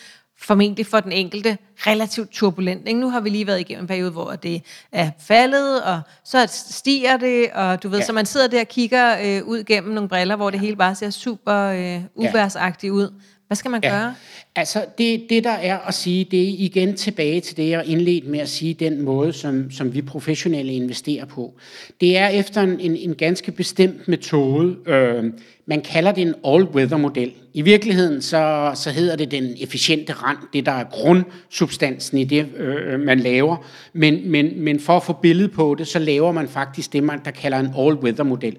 formentlig 0.41 0.85
for 0.87 0.99
den 0.99 1.11
enkelte, 1.11 1.57
relativt 1.77 2.31
turbulent. 2.31 2.87
Ikke? 2.87 2.99
Nu 2.99 3.09
har 3.09 3.19
vi 3.19 3.29
lige 3.29 3.47
været 3.47 3.59
igennem 3.59 3.83
en 3.83 3.87
periode, 3.87 4.11
hvor 4.11 4.31
det 4.35 4.61
er 4.91 5.11
faldet, 5.19 5.83
og 5.83 6.01
så 6.23 6.47
stiger 6.69 7.17
det, 7.17 7.49
og 7.53 7.83
du 7.83 7.89
ved, 7.89 7.99
Ja. 7.99 8.05
så 8.05 8.13
man 8.13 8.25
sidder 8.25 8.47
der 8.47 8.59
og 8.59 8.67
kigger 8.67 9.17
øh, 9.23 9.47
ud 9.47 9.63
gennem 9.63 9.93
nogle 9.93 10.09
briller, 10.09 10.35
hvor 10.35 10.49
det 10.49 10.59
hele 10.59 10.75
bare 10.75 10.95
ser 10.95 11.09
super 11.09 11.55
øh, 11.61 12.01
uværsagtigt 12.15 12.91
ud. 12.91 13.13
Hvad 13.47 13.55
skal 13.55 13.71
man 13.71 13.81
Ja. 13.83 13.89
gøre? 13.89 14.15
Altså, 14.55 14.85
det, 14.97 15.23
det 15.29 15.43
der 15.43 15.49
er 15.51 15.77
at 15.77 15.93
sige, 15.93 16.27
det 16.31 16.41
er 16.43 16.53
igen 16.57 16.95
tilbage 16.95 17.41
til 17.41 17.57
det, 17.57 17.69
jeg 17.69 17.83
indledte 17.85 18.27
med 18.27 18.39
at 18.39 18.49
sige, 18.49 18.73
den 18.73 19.01
måde, 19.01 19.33
som, 19.33 19.71
som 19.71 19.93
vi 19.93 20.01
professionelle 20.01 20.73
investerer 20.73 21.25
på. 21.25 21.53
Det 22.01 22.17
er 22.17 22.27
efter 22.27 22.61
en, 22.61 22.79
en, 22.79 22.95
en 22.95 23.15
ganske 23.15 23.51
bestemt 23.51 24.07
metode. 24.07 24.75
Øh, 24.85 25.23
man 25.65 25.81
kalder 25.81 26.11
det 26.11 26.21
en 26.21 26.33
all-weather-model. 26.47 27.31
I 27.53 27.61
virkeligheden, 27.61 28.21
så, 28.21 28.71
så 28.75 28.89
hedder 28.89 29.15
det 29.15 29.31
den 29.31 29.55
efficiente 29.59 30.13
rand, 30.13 30.37
det 30.53 30.65
der 30.65 30.71
er 30.71 30.83
grundsubstansen 30.91 32.17
i 32.17 32.23
det, 32.23 32.47
øh, 32.57 32.99
man 32.99 33.19
laver. 33.19 33.57
Men, 33.93 34.31
men, 34.31 34.51
men 34.63 34.79
for 34.79 34.97
at 34.97 35.03
få 35.03 35.13
billede 35.13 35.47
på 35.49 35.75
det, 35.77 35.87
så 35.87 35.99
laver 35.99 36.31
man 36.31 36.47
faktisk 36.47 36.93
det, 36.93 37.03
man 37.03 37.19
der 37.25 37.31
kalder 37.31 37.59
en 37.59 37.69
all-weather-model. 37.77 38.57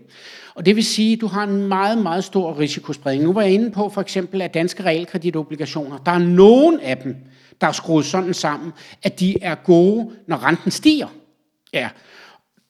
Og 0.56 0.66
det 0.66 0.76
vil 0.76 0.84
sige, 0.84 1.12
at 1.12 1.20
du 1.20 1.26
har 1.26 1.44
en 1.44 1.68
meget, 1.68 1.98
meget 1.98 2.24
stor 2.24 2.58
risikospredning. 2.58 3.24
Nu 3.24 3.32
var 3.32 3.42
jeg 3.42 3.52
inde 3.52 3.70
på 3.70 3.88
for 3.88 4.00
eksempel, 4.00 4.42
at 4.42 4.54
danske 4.54 4.84
realkreditobligationer, 4.84 5.98
der 5.98 6.12
er 6.12 6.18
nogen 6.18 6.80
af 6.80 6.96
dem, 6.96 7.16
der 7.60 7.66
er 7.66 7.72
skruet 7.72 8.04
sådan 8.04 8.34
sammen, 8.34 8.72
at 9.02 9.20
de 9.20 9.42
er 9.42 9.54
gode, 9.54 10.10
når 10.26 10.44
renten 10.44 10.70
stiger. 10.70 11.06
Ja. 11.72 11.88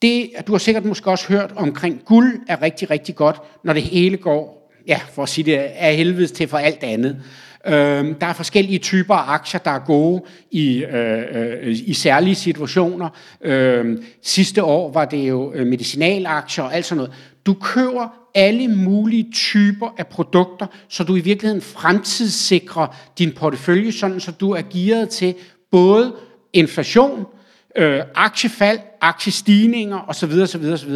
Det, 0.01 0.29
du 0.47 0.51
har 0.51 0.59
sikkert 0.59 0.85
måske 0.85 1.09
også 1.09 1.27
hørt 1.27 1.53
omkring 1.55 2.01
guld 2.05 2.39
er 2.47 2.61
rigtig, 2.61 2.89
rigtig 2.89 3.15
godt, 3.15 3.41
når 3.63 3.73
det 3.73 3.83
hele 3.83 4.17
går, 4.17 4.71
ja, 4.87 4.99
for 5.13 5.23
at 5.23 5.29
sige 5.29 5.45
det, 5.45 5.69
er 5.73 5.91
helvedes 5.91 6.31
til 6.31 6.47
for 6.47 6.57
alt 6.57 6.83
andet. 6.83 7.21
Øhm, 7.67 8.13
der 8.13 8.27
er 8.27 8.33
forskellige 8.33 8.79
typer 8.79 9.15
af 9.15 9.33
aktier, 9.33 9.59
der 9.59 9.71
er 9.71 9.79
gode 9.79 10.23
i, 10.51 10.83
øh, 10.83 11.23
øh 11.31 11.77
i 11.85 11.93
særlige 11.93 12.35
situationer. 12.35 13.09
Øh, 13.41 13.97
sidste 14.21 14.63
år 14.63 14.91
var 14.91 15.05
det 15.05 15.29
jo 15.29 15.53
øh, 15.53 15.67
medicinalaktier 15.67 16.63
og 16.63 16.75
alt 16.75 16.85
sådan 16.85 16.97
noget. 16.97 17.13
Du 17.47 17.53
køber 17.53 18.07
alle 18.35 18.67
mulige 18.67 19.31
typer 19.31 19.95
af 19.97 20.07
produkter, 20.07 20.65
så 20.89 21.03
du 21.03 21.15
i 21.15 21.19
virkeligheden 21.19 21.61
fremtidssikrer 21.61 22.87
din 23.17 23.31
portefølje, 23.31 23.91
sådan 23.91 24.19
så 24.19 24.31
du 24.31 24.51
er 24.51 24.61
gearet 24.73 25.09
til 25.09 25.35
både 25.71 26.15
inflation, 26.53 27.25
øh, 27.77 28.01
aktiefald, 28.15 28.79
aktiestigninger 29.01 29.99
osv. 30.07 30.31
osv., 30.31 30.65
osv. 30.73 30.91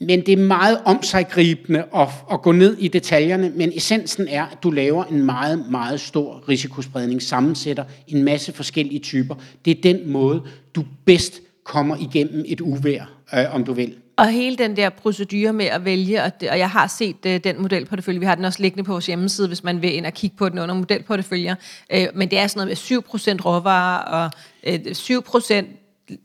Men 0.00 0.26
det 0.26 0.32
er 0.32 0.46
meget 0.46 0.78
omsaggribende 0.84 1.84
at, 1.96 2.08
at 2.32 2.42
gå 2.42 2.52
ned 2.52 2.76
i 2.78 2.88
detaljerne, 2.88 3.52
men 3.56 3.72
essensen 3.74 4.28
er, 4.28 4.46
at 4.46 4.58
du 4.62 4.70
laver 4.70 5.04
en 5.04 5.22
meget, 5.22 5.70
meget 5.70 6.00
stor 6.00 6.48
risikospredning, 6.48 7.22
sammensætter 7.22 7.84
en 8.08 8.24
masse 8.24 8.52
forskellige 8.52 8.98
typer. 8.98 9.34
Det 9.64 9.70
er 9.70 9.82
den 9.82 10.12
måde, 10.12 10.42
du 10.74 10.84
bedst 11.04 11.40
kommer 11.64 11.96
igennem 11.96 12.44
et 12.48 12.60
uvær, 12.60 13.12
øh, 13.34 13.54
om 13.54 13.64
du 13.64 13.72
vil. 13.72 13.94
Og 14.22 14.28
hele 14.28 14.56
den 14.56 14.76
der 14.76 14.90
procedure 14.90 15.52
med 15.52 15.66
at 15.66 15.84
vælge, 15.84 16.22
og, 16.22 16.40
det, 16.40 16.50
og 16.50 16.58
jeg 16.58 16.70
har 16.70 16.86
set 16.86 17.16
uh, 17.26 17.36
den 17.36 17.62
modelportefølje, 17.62 18.20
vi 18.20 18.26
har 18.26 18.34
den 18.34 18.44
også 18.44 18.62
liggende 18.62 18.84
på 18.84 18.92
vores 18.92 19.06
hjemmeside, 19.06 19.48
hvis 19.48 19.64
man 19.64 19.82
vil 19.82 19.94
ind 19.94 20.06
og 20.06 20.12
kigge 20.12 20.36
på 20.36 20.48
den 20.48 20.58
under 20.58 20.74
modelporteføljer. 20.74 21.54
Uh, 21.94 22.00
men 22.14 22.30
det 22.30 22.38
er 22.38 22.46
sådan 22.46 22.66
noget 22.66 22.90
med 22.90 23.38
7% 23.38 23.44
råvarer 23.44 23.98
og 23.98 24.30
øh, 24.66 24.80
uh, 24.86 24.90
7% 24.90 25.81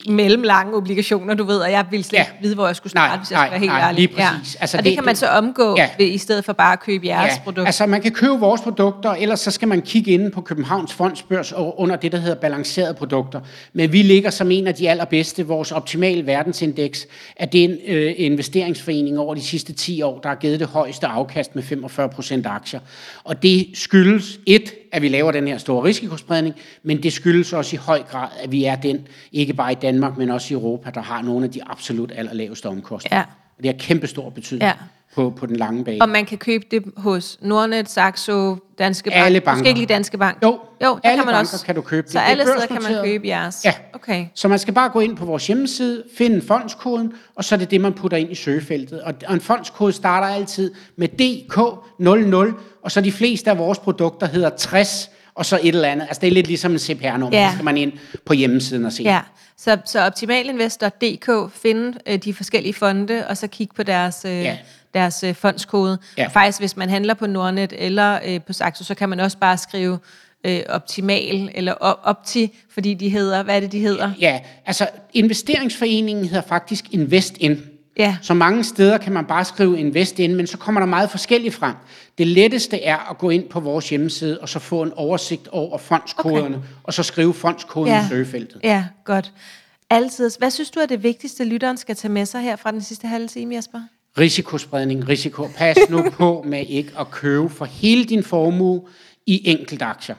mellemlange 0.09 0.73
obligationer, 0.73 1.33
du 1.33 1.43
ved, 1.43 1.57
og 1.57 1.71
jeg 1.71 1.85
ville 1.91 2.03
slet 2.03 2.19
ikke 2.19 2.31
vide, 2.41 2.55
hvor 2.55 2.65
jeg 2.67 2.75
skulle 2.75 2.91
starte, 2.91 3.09
Nej, 3.11 3.17
hvis 3.17 3.31
jeg 3.31 3.39
skal 3.39 3.51
være 3.51 3.59
helt 3.59 3.71
nej, 3.71 3.81
ærlig. 3.81 3.95
lige 3.99 4.07
præcis. 4.07 4.55
Ja. 4.55 4.59
Altså, 4.61 4.77
og 4.77 4.83
det, 4.83 4.89
det- 4.89 4.97
kan 4.97 5.05
man 5.05 5.15
så 5.15 5.27
omgå, 5.27 5.75
Ja. 5.77 5.89
ved, 5.97 6.05
i 6.05 6.17
stedet 6.17 6.45
for 6.45 6.53
bare 6.53 6.73
at 6.73 6.79
købe 6.79 7.07
jeres 7.07 7.33
Ja, 7.33 7.39
produkt. 7.43 7.65
altså 7.67 7.85
man 7.85 8.01
kan 8.01 8.11
købe 8.11 8.33
vores 8.33 8.61
produkter, 8.61 9.11
ellers 9.11 9.39
så 9.39 9.51
skal 9.51 9.67
man 9.67 9.81
kigge 9.81 10.11
inde 10.11 10.31
på 10.31 10.41
Københavns 10.41 10.93
Fondsbørs 10.93 11.51
og 11.51 11.79
under 11.79 11.95
det, 11.95 12.11
der 12.11 12.17
hedder 12.17 12.35
balancerede 12.35 12.93
produkter. 12.93 13.39
Men 13.73 13.91
vi 13.93 14.01
ligger 14.01 14.29
som 14.29 14.51
en 14.51 14.67
af 14.67 14.75
de 14.75 14.89
allerbedste. 14.89 15.47
Vores 15.47 15.71
optimale 15.71 16.25
verdensindeks 16.25 17.07
er 17.35 17.45
den 17.45 17.77
øh, 17.87 18.13
investeringsforening 18.17 19.19
over 19.19 19.35
de 19.35 19.41
sidste 19.41 19.73
10 19.73 20.01
år, 20.01 20.19
der 20.19 20.29
har 20.29 20.35
givet 20.35 20.59
det 20.59 20.67
højeste 20.67 21.07
afkast 21.07 21.55
med 21.55 21.63
45 21.63 22.09
procent 22.09 22.45
aktier. 22.45 22.79
Og 23.23 23.43
det 23.43 23.67
skyldes 23.73 24.39
et, 24.45 24.73
at 24.91 25.01
vi 25.01 25.07
laver 25.07 25.31
den 25.31 25.47
her 25.47 25.57
store 25.57 25.83
risikospredning, 25.83 26.55
men 26.83 27.03
det 27.03 27.13
skyldes 27.13 27.53
også 27.53 27.75
i 27.75 27.79
høj 27.79 28.03
grad, 28.03 28.29
at 28.43 28.51
vi 28.51 28.63
er 28.63 28.75
den, 28.75 29.07
ikke 29.31 29.53
bare 29.53 29.71
i 29.71 29.75
Danmark, 29.75 30.17
men 30.17 30.29
også 30.29 30.53
i 30.53 30.55
Europa, 30.55 30.89
der 30.89 31.01
har 31.01 31.21
nogle 31.21 31.45
af 31.45 31.51
de 31.51 31.63
absolut 31.63 32.11
allerlaveste 32.15 32.65
omkostninger. 32.65 33.17
Ja. 33.17 33.23
Og 33.57 33.63
det 33.63 33.65
har 33.65 33.77
kæmpestor 33.79 34.29
betydning 34.29 34.63
Ja. 34.63 34.73
På, 35.15 35.33
på 35.37 35.45
den 35.45 35.55
lange 35.55 35.83
bane. 35.83 36.01
Og 36.01 36.09
man 36.09 36.25
kan 36.25 36.37
købe 36.37 36.65
det 36.71 36.83
hos 36.97 37.37
Nordnet, 37.41 37.89
Saxo, 37.89 38.57
Danske 38.79 39.09
Bank. 39.09 39.25
Alle 39.25 39.41
banker. 39.41 39.57
Måske 39.57 39.67
ikke 39.67 39.79
lige 39.79 39.93
Danske 39.93 40.17
Bank. 40.17 40.37
Jo, 40.43 40.47
jo 40.49 40.59
der 40.79 40.87
alle 40.87 40.99
kan 41.03 41.17
man 41.17 41.25
banker 41.25 41.39
også. 41.39 41.65
kan 41.65 41.75
du 41.75 41.81
købe 41.81 42.05
det. 42.05 42.11
Så 42.11 42.19
Det 42.19 42.25
alle 42.31 42.43
steder 42.43 42.65
kan 42.65 42.83
man 42.83 43.03
købe 43.03 43.27
jeres. 43.27 43.65
Ja. 43.65 43.73
Okay. 43.93 44.25
Så 44.33 44.47
man 44.47 44.59
skal 44.59 44.73
bare 44.73 44.89
gå 44.89 44.99
ind 44.99 45.17
på 45.17 45.25
vores 45.25 45.47
hjemmeside, 45.47 46.03
finde 46.17 46.41
fondskoden, 46.47 47.13
og 47.35 47.43
så 47.43 47.55
er 47.55 47.59
det 47.59 47.71
det, 47.71 47.81
man 47.81 47.93
putter 47.93 48.17
ind 48.17 48.31
i 48.31 48.35
søgefeltet. 48.35 49.01
Og 49.01 49.13
en 49.33 49.41
fondskode 49.41 49.91
starter 49.93 50.27
altid 50.27 50.71
med 50.95 51.07
DK00, 51.21 52.53
og 52.83 52.91
så 52.91 53.01
de 53.01 53.11
fleste 53.11 53.49
af 53.51 53.57
vores 53.57 53.79
produkter 53.79 54.27
hedder 54.27 54.49
60, 54.49 55.09
og 55.35 55.45
så 55.45 55.59
et 55.63 55.67
eller 55.75 55.87
andet. 55.89 56.05
Altså 56.05 56.21
det 56.21 56.27
er 56.27 56.31
lidt 56.31 56.47
ligesom 56.47 56.71
en 56.71 56.79
CPR-nummer. 56.79 57.37
Ja. 57.37 57.43
Ja. 57.43 57.49
Så 57.49 57.53
skal 57.55 57.65
man 57.65 57.77
ind 57.77 57.91
på 58.25 58.33
hjemmesiden 58.33 58.85
og 58.85 58.91
se. 58.91 59.03
Ja, 59.03 59.19
så, 59.57 59.77
så 59.85 60.01
optimalinvestor.dk, 60.05 61.51
finde 61.53 61.97
øh, 62.07 62.17
de 62.17 62.33
forskellige 62.33 62.73
fonde, 62.73 63.27
og 63.27 63.37
så 63.37 63.47
kigge 63.47 63.73
på 63.75 63.83
deres, 63.83 64.25
øh, 64.25 64.31
Ja. 64.31 64.57
Deres 64.93 65.23
øh, 65.23 65.35
fondskode. 65.35 65.97
Ja. 66.17 66.25
Og 66.25 66.31
faktisk, 66.31 66.59
hvis 66.59 66.77
man 66.77 66.89
handler 66.89 67.13
på 67.13 67.27
Nordnet 67.27 67.73
eller 67.77 68.19
øh, 68.25 68.41
på 68.41 68.53
Saxo, 68.53 68.83
så 68.83 68.95
kan 68.95 69.09
man 69.09 69.19
også 69.19 69.37
bare 69.37 69.57
skrive 69.57 69.99
øh, 70.43 70.61
optimal 70.69 71.49
eller 71.55 71.73
op- 71.73 71.99
opti, 72.03 72.57
fordi 72.73 72.93
de 72.93 73.09
hedder, 73.09 73.43
hvad 73.43 73.55
er 73.55 73.59
det, 73.59 73.71
de 73.71 73.79
hedder? 73.79 74.11
Ja, 74.19 74.39
altså 74.65 74.87
investeringsforeningen 75.13 76.25
hedder 76.25 76.47
faktisk 76.47 76.85
InvestIn. 76.91 77.61
Ja. 77.97 78.17
Så 78.21 78.33
mange 78.33 78.63
steder 78.63 78.97
kan 78.97 79.13
man 79.13 79.25
bare 79.25 79.45
skrive 79.45 79.79
InvestIn, 79.79 80.35
men 80.35 80.47
så 80.47 80.57
kommer 80.57 80.81
der 80.81 80.85
meget 80.85 81.09
forskelligt 81.09 81.55
frem. 81.55 81.75
Det 82.17 82.27
letteste 82.27 82.83
er 82.83 83.09
at 83.11 83.17
gå 83.17 83.29
ind 83.29 83.49
på 83.49 83.59
vores 83.59 83.89
hjemmeside, 83.89 84.39
og 84.39 84.49
så 84.49 84.59
få 84.59 84.81
en 84.81 84.93
oversigt 84.95 85.47
over 85.47 85.77
fondskoderne, 85.77 86.55
okay. 86.55 86.67
og 86.83 86.93
så 86.93 87.03
skrive 87.03 87.33
fondskoden 87.33 87.93
i 87.93 88.09
søgefeltet. 88.09 88.59
Ja, 88.63 88.85
godt. 89.05 89.31
Altid. 89.89 90.31
Hvad 90.37 90.51
synes 90.51 90.69
du 90.69 90.79
er 90.79 90.85
det 90.85 91.03
vigtigste, 91.03 91.43
lytteren 91.43 91.77
skal 91.77 91.95
tage 91.95 92.11
med 92.11 92.25
sig 92.25 92.41
her 92.41 92.55
fra 92.55 92.71
den 92.71 92.81
sidste 92.81 93.07
halve 93.07 93.27
time, 93.27 93.55
Jesper? 93.55 93.81
Risikospredning, 94.17 95.09
risiko. 95.09 95.47
Pas 95.57 95.77
nu 95.89 96.09
på 96.09 96.43
med 96.47 96.65
ikke 96.67 96.91
at 96.99 97.11
købe 97.11 97.49
for 97.49 97.65
hele 97.65 98.05
din 98.05 98.23
formue 98.23 98.81
i 99.25 99.49
enkelte 99.49 99.85
aktier. 99.85 100.15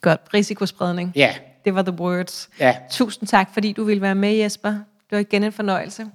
Godt. 0.00 0.20
Risikospredning. 0.34 1.12
Ja, 1.16 1.34
Det 1.64 1.74
var 1.74 1.82
the 1.82 1.92
words. 1.92 2.48
Ja. 2.60 2.76
Tusind 2.90 3.28
tak, 3.28 3.50
fordi 3.52 3.72
du 3.72 3.84
ville 3.84 4.02
være 4.02 4.14
med, 4.14 4.32
Jesper. 4.34 4.70
Det 4.70 4.82
var 5.10 5.18
igen 5.18 5.44
en 5.44 5.52
fornøjelse. 5.52 6.06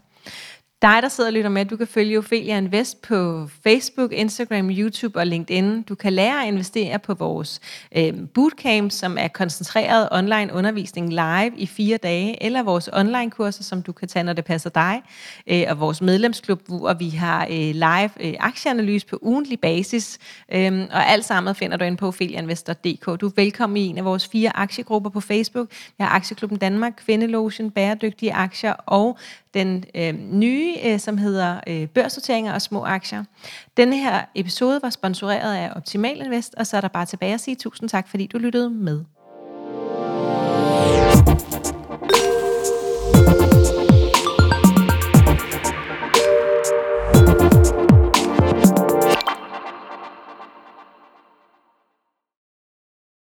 Dig, 0.84 1.00
der 1.02 1.10
sidder 1.10 1.30
og 1.30 1.34
lytter 1.34 1.50
med, 1.50 1.66
du 1.66 1.78
kan 1.78 1.88
følge 1.88 2.18
Ophelia 2.18 2.58
Invest 2.58 3.02
på 3.02 3.48
Facebook, 3.64 4.14
Instagram, 4.14 4.70
YouTube 4.70 5.20
og 5.20 5.28
LinkedIn. 5.28 5.82
Du 5.82 5.96
kan 5.96 6.14
lære 6.14 6.42
at 6.42 6.48
investere 6.48 7.00
på 7.00 7.14
vores 7.14 7.60
øh, 7.98 8.14
bootcamp, 8.34 8.92
som 8.92 9.18
er 9.20 9.28
koncentreret 9.28 10.08
online 10.12 10.54
undervisning 10.54 11.10
live 11.10 11.52
i 11.58 11.66
fire 11.66 11.98
dage, 11.98 12.44
eller 12.44 12.64
vores 12.64 12.90
online-kurser, 12.94 13.64
som 13.64 13.82
du 13.82 13.92
kan 13.92 14.08
tage, 14.08 14.24
når 14.24 14.34
det 14.34 14.46
passer 14.46 14.70
dig, 14.70 15.02
øh, 15.48 15.64
og 15.70 15.80
vores 15.80 16.02
medlemsklub, 16.02 16.62
hvor 16.68 16.94
vi 16.94 17.10
har 17.10 17.44
øh, 17.46 17.72
live 17.74 18.10
øh, 18.20 18.34
aktieanalyse 18.40 19.08
på 19.08 19.20
ugentlig 19.22 19.60
basis, 19.60 20.20
øh, 20.54 20.88
og 20.92 21.08
alt 21.08 21.26
sammen 21.26 21.56
finder 21.56 21.78
du 21.78 21.86
ind 21.86 21.98
på 21.98 22.08
opheliainvestor.dk. 22.08 23.22
Du 23.22 23.28
er 23.28 23.32
velkommen 23.36 23.78
i 23.78 23.88
en 23.88 23.98
af 23.98 24.06
vores 24.06 24.28
fire 24.28 24.58
aktiegrupper 24.58 25.10
på 25.10 25.20
Facebook. 25.20 25.68
Vi 25.72 26.04
har 26.04 26.10
Aktieklubben 26.10 26.58
Danmark, 26.58 26.94
Kvindelogen, 27.06 27.72
Bæredygtige 27.72 28.34
Aktier 28.34 28.74
og 28.74 29.18
den 29.54 29.84
øh, 29.96 30.14
nye, 30.14 30.76
øh, 30.86 31.00
som 31.00 31.18
hedder 31.18 31.60
øh, 31.68 31.88
Børsnoteringer 31.88 32.54
og 32.54 32.62
Små 32.62 32.84
Aktier. 32.86 33.24
Denne 33.78 33.98
her 33.98 34.26
episode 34.36 34.80
var 34.84 34.90
sponsoreret 34.90 35.56
af 35.56 35.72
Optimal 35.76 36.22
Invest, 36.26 36.56
og 36.56 36.68
så 36.68 36.78
er 36.78 36.82
der 36.82 36.88
bare 36.88 37.06
tilbage 37.06 37.34
at 37.34 37.40
sige 37.40 37.56
tusind 37.56 37.90
tak, 37.90 38.08
fordi 38.08 38.28
du 38.28 38.38
lyttede 38.38 38.70
med. 38.70 39.04